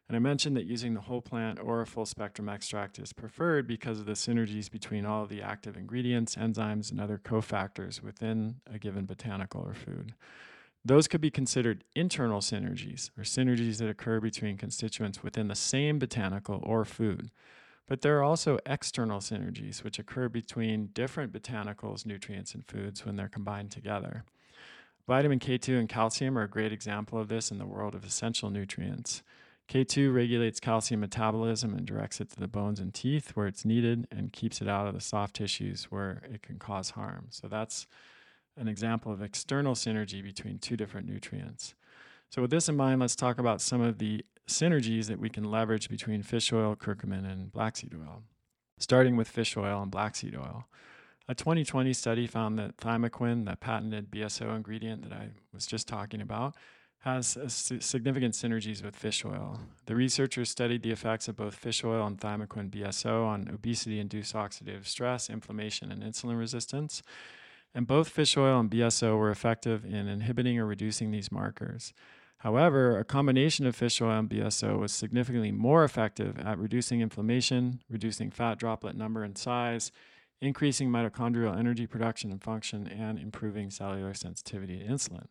[0.08, 3.66] And I mentioned that using the whole plant or a full spectrum extract is preferred
[3.66, 8.58] because of the synergies between all of the active ingredients, enzymes, and other cofactors within
[8.72, 10.14] a given botanical or food.
[10.84, 16.00] Those could be considered internal synergies, or synergies that occur between constituents within the same
[16.00, 17.30] botanical or food.
[17.88, 23.16] But there are also external synergies, which occur between different botanicals, nutrients, and foods when
[23.16, 24.24] they're combined together.
[25.08, 28.50] Vitamin K2 and calcium are a great example of this in the world of essential
[28.50, 29.24] nutrients.
[29.68, 34.08] K2 regulates calcium metabolism and directs it to the bones and teeth where it's needed
[34.12, 37.28] and keeps it out of the soft tissues where it can cause harm.
[37.30, 37.88] So that's
[38.58, 41.76] an example of external synergy between two different nutrients.
[42.30, 45.44] So, with this in mind, let's talk about some of the synergies that we can
[45.44, 48.24] leverage between fish oil, curcumin, and black seed oil.
[48.78, 50.66] Starting with fish oil and black seed oil.
[51.28, 56.20] A 2020 study found that thymoquin, the patented BSO ingredient that I was just talking
[56.20, 56.56] about,
[57.00, 57.38] has
[57.80, 59.60] significant synergies with fish oil.
[59.86, 64.36] The researchers studied the effects of both fish oil and thymoquin BSO on obesity induced
[64.36, 67.02] oxidative stress, inflammation, and insulin resistance.
[67.74, 71.94] And both fish oil and BSO were effective in inhibiting or reducing these markers.
[72.40, 77.82] However, a combination of fish oil and BSO was significantly more effective at reducing inflammation,
[77.88, 79.92] reducing fat droplet number and size,
[80.42, 85.28] increasing mitochondrial energy production and function, and improving cellular sensitivity to insulin.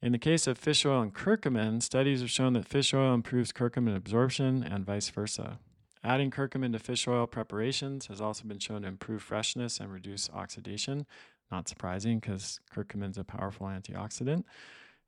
[0.00, 3.52] In the case of fish oil and curcumin, studies have shown that fish oil improves
[3.52, 5.58] curcumin absorption and vice versa.
[6.02, 10.30] Adding curcumin to fish oil preparations has also been shown to improve freshness and reduce
[10.30, 11.06] oxidation.
[11.50, 14.44] Not surprising because curcumin is a powerful antioxidant.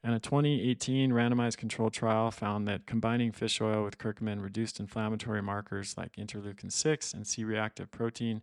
[0.05, 5.41] And a 2018 randomized controlled trial found that combining fish oil with curcumin reduced inflammatory
[5.41, 8.43] markers like interleukin 6 and C reactive protein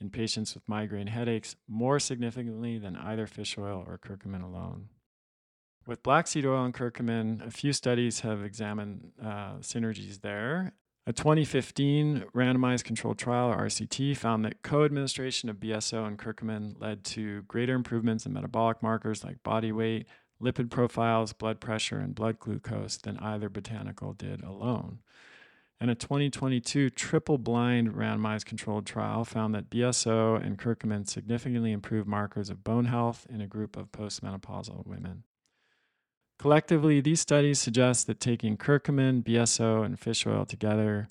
[0.00, 4.90] in patients with migraine headaches more significantly than either fish oil or curcumin alone.
[5.86, 10.74] With black seed oil and curcumin, a few studies have examined uh, synergies there.
[11.08, 16.78] A 2015 randomized controlled trial, or RCT, found that co administration of BSO and curcumin
[16.78, 20.06] led to greater improvements in metabolic markers like body weight,
[20.38, 24.98] lipid profiles, blood pressure, and blood glucose than either botanical did alone.
[25.80, 32.06] And a 2022 triple blind randomized controlled trial found that BSO and curcumin significantly improved
[32.06, 35.22] markers of bone health in a group of postmenopausal women.
[36.38, 41.08] Collectively, these studies suggest that taking curcumin, BSO, and fish oil together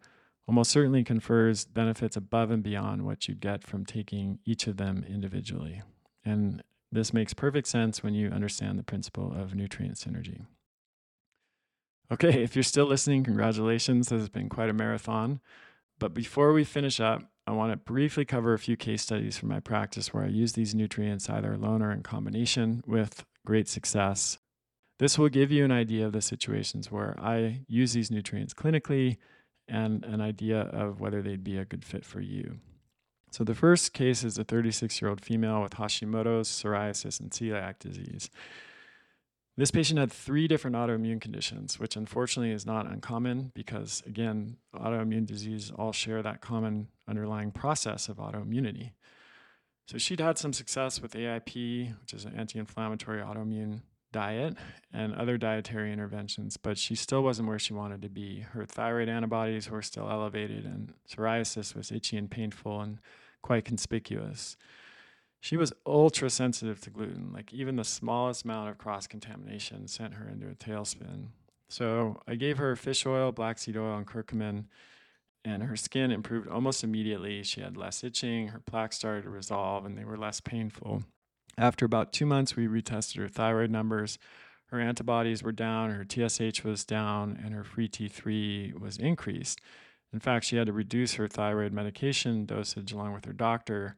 [0.48, 5.06] almost certainly confers benefits above and beyond what you'd get from taking each of them
[5.08, 5.82] individually.
[6.24, 10.46] And this makes perfect sense when you understand the principle of nutrient synergy.
[12.10, 14.08] Okay, if you're still listening, congratulations.
[14.08, 15.42] This has been quite a marathon.
[16.00, 19.50] But before we finish up, I want to briefly cover a few case studies from
[19.50, 24.38] my practice where I use these nutrients either alone or in combination with great success.
[25.00, 29.18] This will give you an idea of the situations where I use these nutrients clinically
[29.68, 32.60] and an idea of whether they'd be a good fit for you.
[33.32, 37.78] So, the first case is a 36 year old female with Hashimoto's, psoriasis, and celiac
[37.80, 38.30] disease.
[39.58, 45.26] This patient had three different autoimmune conditions, which unfortunately is not uncommon because, again, autoimmune
[45.26, 48.92] disease all share that common underlying process of autoimmunity.
[49.88, 53.82] So, she'd had some success with AIP, which is an anti inflammatory autoimmune
[54.12, 54.56] diet
[54.94, 58.40] and other dietary interventions, but she still wasn't where she wanted to be.
[58.40, 63.00] Her thyroid antibodies were still elevated, and psoriasis was itchy and painful and
[63.42, 64.58] quite conspicuous.
[65.40, 70.16] She was ultra sensitive to gluten, like even the smallest amount of cross contamination sent
[70.16, 71.28] her into a tailspin.
[71.70, 74.66] So I gave her fish oil, black seed oil, and curcumin,
[75.46, 77.44] and her skin improved almost immediately.
[77.44, 81.04] She had less itching, her plaques started to resolve, and they were less painful.
[81.58, 84.20] After about two months, we retested her thyroid numbers.
[84.68, 89.60] Her antibodies were down, her TSH was down, and her free T3 was increased.
[90.14, 93.96] In fact, she had to reduce her thyroid medication dosage along with her doctor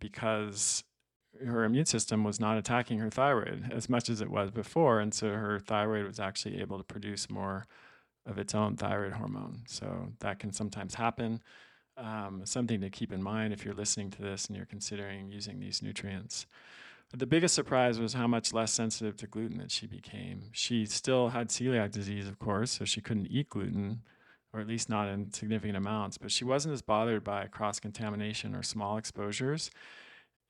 [0.00, 0.84] because
[1.44, 5.00] her immune system was not attacking her thyroid as much as it was before.
[5.00, 7.66] And so her thyroid was actually able to produce more
[8.24, 9.62] of its own thyroid hormone.
[9.66, 11.42] So that can sometimes happen.
[11.96, 15.60] Um, something to keep in mind if you're listening to this and you're considering using
[15.60, 16.46] these nutrients.
[17.12, 20.50] The biggest surprise was how much less sensitive to gluten that she became.
[20.52, 24.02] She still had celiac disease, of course, so she couldn't eat gluten,
[24.52, 28.54] or at least not in significant amounts, but she wasn't as bothered by cross contamination
[28.54, 29.70] or small exposures.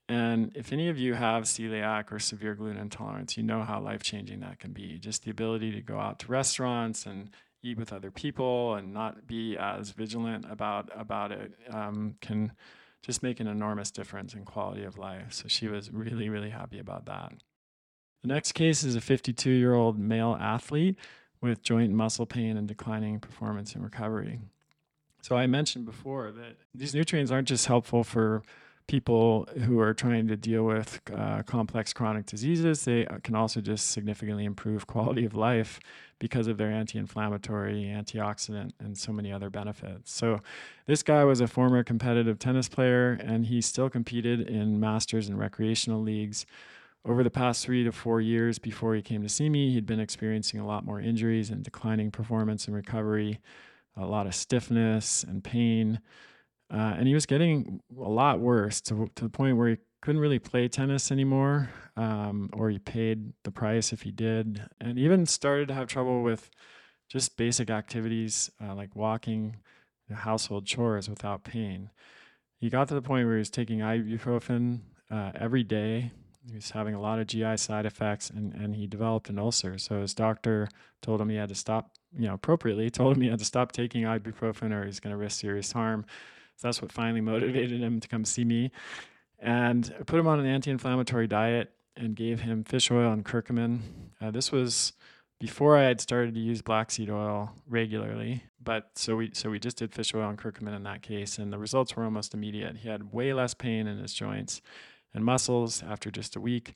[0.07, 4.03] And if any of you have celiac or severe gluten intolerance, you know how life
[4.03, 4.99] changing that can be.
[4.99, 7.31] Just the ability to go out to restaurants and
[7.63, 12.51] eat with other people and not be as vigilant about about it um, can
[13.05, 15.31] just make an enormous difference in quality of life.
[15.31, 17.33] So she was really, really happy about that.
[18.23, 20.97] The next case is a 52 year old male athlete
[21.39, 24.39] with joint muscle pain and declining performance and recovery.
[25.21, 28.41] So I mentioned before that these nutrients aren't just helpful for
[28.87, 33.61] people who are trying to deal with uh, complex chronic diseases, they uh, can also
[33.61, 35.79] just significantly improve quality of life
[36.19, 40.11] because of their anti inflammatory, antioxidant, and so many other benefits.
[40.11, 40.39] So,
[40.85, 45.39] this guy was a former competitive tennis player and he still competed in masters and
[45.39, 46.45] recreational leagues.
[47.03, 49.99] Over the past three to four years before he came to see me, he'd been
[49.99, 53.39] experiencing a lot more injuries and declining performance and recovery,
[53.95, 55.99] a lot of stiffness and pain.
[56.71, 60.21] Uh, and he was getting a lot worse to, to the point where he couldn't
[60.21, 65.25] really play tennis anymore, um, or he paid the price if he did, and even
[65.25, 66.49] started to have trouble with
[67.09, 69.57] just basic activities uh, like walking,
[70.11, 71.89] household chores without pain.
[72.57, 74.81] He got to the point where he was taking ibuprofen
[75.11, 76.11] uh, every day,
[76.47, 79.77] he was having a lot of GI side effects and, and he developed an ulcer.
[79.77, 80.67] So his doctor
[81.01, 83.71] told him he had to stop, you know, appropriately told him he had to stop
[83.71, 86.05] taking ibuprofen or he's going to risk serious harm.
[86.57, 88.71] So that's what finally motivated him to come see me.
[89.39, 93.23] And I put him on an anti inflammatory diet and gave him fish oil and
[93.25, 93.79] curcumin.
[94.21, 94.93] Uh, this was
[95.39, 98.43] before I had started to use black seed oil regularly.
[98.61, 101.53] But so we so we just did fish oil and curcumin in that case, and
[101.53, 102.77] the results were almost immediate.
[102.77, 104.61] He had way less pain in his joints
[105.13, 106.75] and muscles after just a week.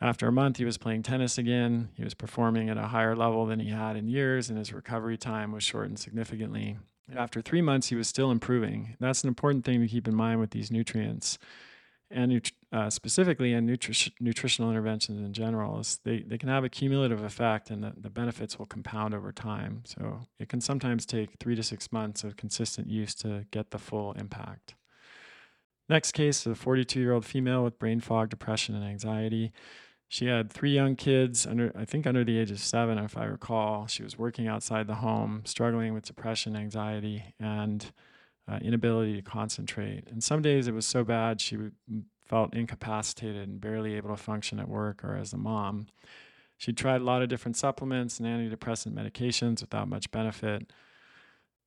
[0.00, 1.90] After a month, he was playing tennis again.
[1.94, 5.16] He was performing at a higher level than he had in years, and his recovery
[5.16, 6.78] time was shortened significantly.
[7.14, 8.96] After three months, he was still improving.
[9.00, 11.38] That's an important thing to keep in mind with these nutrients
[12.14, 16.68] and uh, specifically in nutri- nutritional interventions in general is they, they can have a
[16.68, 19.82] cumulative effect and the, the benefits will compound over time.
[19.84, 23.78] So it can sometimes take three to six months of consistent use to get the
[23.78, 24.74] full impact.
[25.88, 29.52] Next case, a 42 year old female with brain fog, depression, and anxiety.
[30.14, 33.24] She had three young kids under, I think, under the age of seven, if I
[33.24, 33.88] recall.
[33.88, 37.84] She was working outside the home, struggling with depression, anxiety, and
[38.46, 40.06] uh, inability to concentrate.
[40.08, 41.58] And some days it was so bad she
[42.24, 45.88] felt incapacitated and barely able to function at work or as a mom.
[46.58, 50.72] She tried a lot of different supplements and antidepressant medications without much benefit.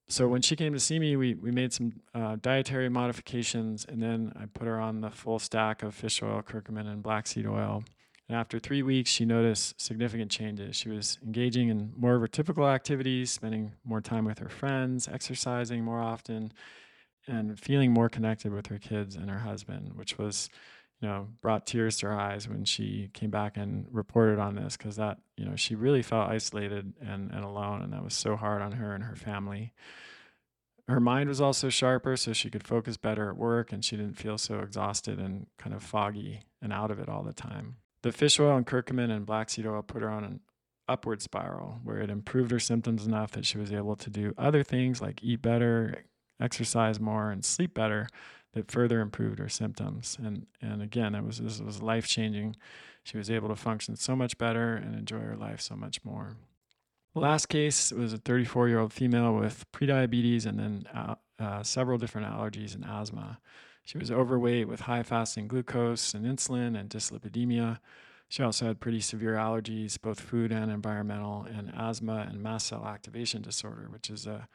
[0.07, 4.02] So when she came to see me, we, we made some uh, dietary modifications, and
[4.02, 7.45] then I put her on the full stack of fish oil, curcumin, and black seed
[7.45, 7.84] oil.
[8.30, 10.76] And after three weeks, she noticed significant changes.
[10.76, 15.08] She was engaging in more of her typical activities, spending more time with her friends,
[15.08, 16.52] exercising more often,
[17.26, 20.49] and feeling more connected with her kids and her husband, which was,
[20.99, 24.76] you know, brought tears to her eyes when she came back and reported on this
[24.76, 28.36] because that, you know, she really felt isolated and, and alone, and that was so
[28.36, 29.72] hard on her and her family.
[30.90, 34.18] Her mind was also sharper, so she could focus better at work and she didn't
[34.18, 37.78] feel so exhausted and kind of foggy and out of it all the time.
[38.02, 40.40] The fish oil and curcumin and black seed oil put her on an
[40.88, 44.64] upward spiral where it improved her symptoms enough that she was able to do other
[44.64, 46.06] things like eat better,
[46.40, 48.07] exercise more, and sleep better
[48.53, 50.18] that further improved her symptoms.
[50.24, 52.56] And and again, it was this was life changing.
[53.03, 56.36] She was able to function so much better and enjoy her life so much more.
[57.14, 61.64] The last case was a 34 year old female with prediabetes and then uh, uh,
[61.64, 63.40] several different allergies and asthma.
[63.88, 67.80] She was overweight with high fasting glucose and insulin and dyslipidemia.
[68.27, 72.85] She also had pretty severe allergies, both food and environmental, and asthma and mast cell
[72.85, 74.49] activation disorder, which is a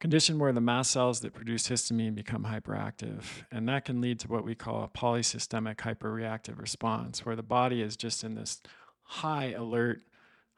[0.00, 3.22] condition where the mast cells that produce histamine become hyperactive.
[3.50, 7.80] And that can lead to what we call a polysystemic hyperreactive response, where the body
[7.80, 8.60] is just in this
[9.02, 10.02] high alert,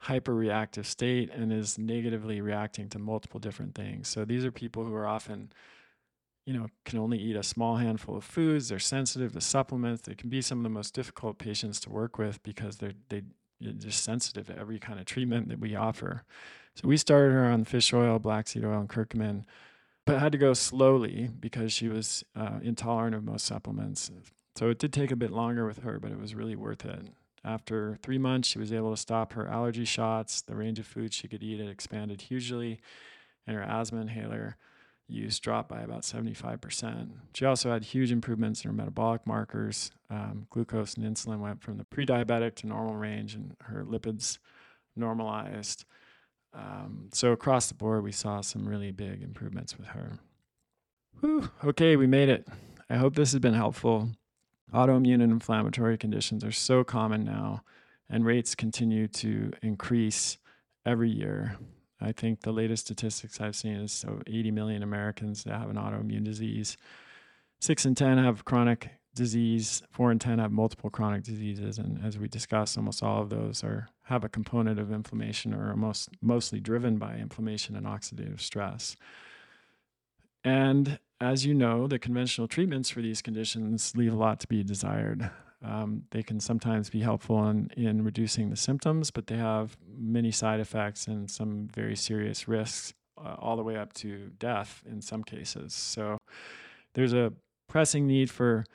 [0.03, 4.09] hyperreactive state and is negatively reacting to multiple different things.
[4.09, 5.53] So these are people who are often
[6.45, 8.69] you know, can only eat a small handful of foods.
[8.69, 10.03] They're sensitive to supplements.
[10.03, 13.23] They can be some of the most difficult patients to work with because they're they
[13.59, 16.23] they're just sensitive to every kind of treatment that we offer.
[16.75, 19.45] So we started her on fish oil, black seed oil, and curcumin,
[20.05, 24.09] but had to go slowly because she was uh, intolerant of most supplements.
[24.55, 27.07] So it did take a bit longer with her, but it was really worth it.
[27.43, 30.41] After three months, she was able to stop her allergy shots.
[30.41, 32.79] The range of foods she could eat had expanded hugely,
[33.45, 34.57] and her asthma inhaler
[35.11, 37.09] use dropped by about 75%.
[37.33, 39.91] She also had huge improvements in her metabolic markers.
[40.09, 44.37] Um, glucose and insulin went from the pre diabetic to normal range, and her lipids
[44.95, 45.85] normalized.
[46.53, 50.19] Um, so, across the board, we saw some really big improvements with her.
[51.19, 52.47] Whew, okay, we made it.
[52.89, 54.09] I hope this has been helpful.
[54.73, 57.63] Autoimmune and inflammatory conditions are so common now,
[58.09, 60.37] and rates continue to increase
[60.85, 61.57] every year.
[62.01, 65.75] I think the latest statistics I've seen is so 80 million Americans that have an
[65.75, 66.77] autoimmune disease.
[67.59, 69.83] Six in 10 have chronic disease.
[69.91, 71.77] Four in 10 have multiple chronic diseases.
[71.77, 75.69] And as we discussed, almost all of those are have a component of inflammation or
[75.69, 78.95] are most, mostly driven by inflammation and oxidative stress.
[80.43, 84.63] And as you know, the conventional treatments for these conditions leave a lot to be
[84.63, 85.29] desired.
[85.63, 90.31] Um, they can sometimes be helpful in, in reducing the symptoms, but they have many
[90.31, 95.01] side effects and some very serious risks, uh, all the way up to death in
[95.01, 95.73] some cases.
[95.73, 96.17] So
[96.93, 97.33] there's a
[97.67, 98.65] pressing need for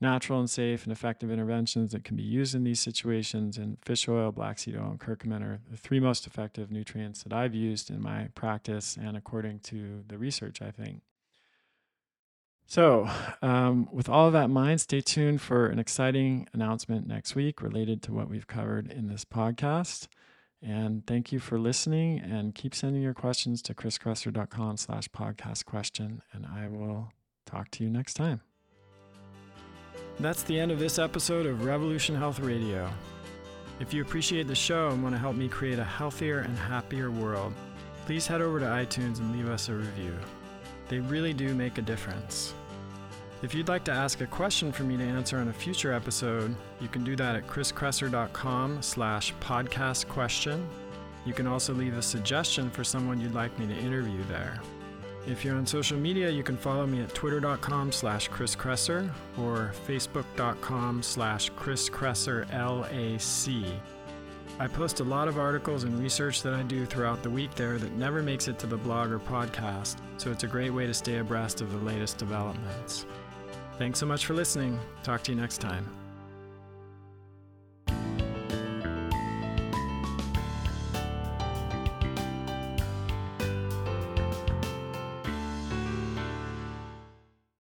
[0.00, 3.56] natural and safe and effective interventions that can be used in these situations.
[3.56, 7.32] And fish oil, black seed oil, and curcumin are the three most effective nutrients that
[7.32, 11.00] I've used in my practice and according to the research, I think.
[12.66, 13.08] So,
[13.42, 17.62] um, with all of that in mind, stay tuned for an exciting announcement next week
[17.62, 20.08] related to what we've covered in this podcast.
[20.62, 26.22] And thank you for listening and keep sending your questions to chriskresser.com slash podcast question.
[26.32, 27.12] And I will
[27.44, 28.40] talk to you next time.
[30.18, 32.90] That's the end of this episode of Revolution Health Radio.
[33.78, 37.10] If you appreciate the show and want to help me create a healthier and happier
[37.10, 37.52] world,
[38.06, 40.14] please head over to iTunes and leave us a review.
[40.88, 42.52] They really do make a difference.
[43.42, 46.56] If you'd like to ask a question for me to answer on a future episode,
[46.80, 50.66] you can do that at chriskresser.com slash podcast question.
[51.26, 54.60] You can also leave a suggestion for someone you'd like me to interview there.
[55.26, 61.02] If you're on social media, you can follow me at twitter.com slash chriskresser or facebook.com
[61.02, 63.80] slash chriskresserlac.
[64.58, 67.76] I post a lot of articles and research that I do throughout the week there
[67.78, 70.94] that never makes it to the blog or podcast, so it's a great way to
[70.94, 73.04] stay abreast of the latest developments.
[73.78, 74.78] Thanks so much for listening.
[75.02, 76.03] Talk to you next time.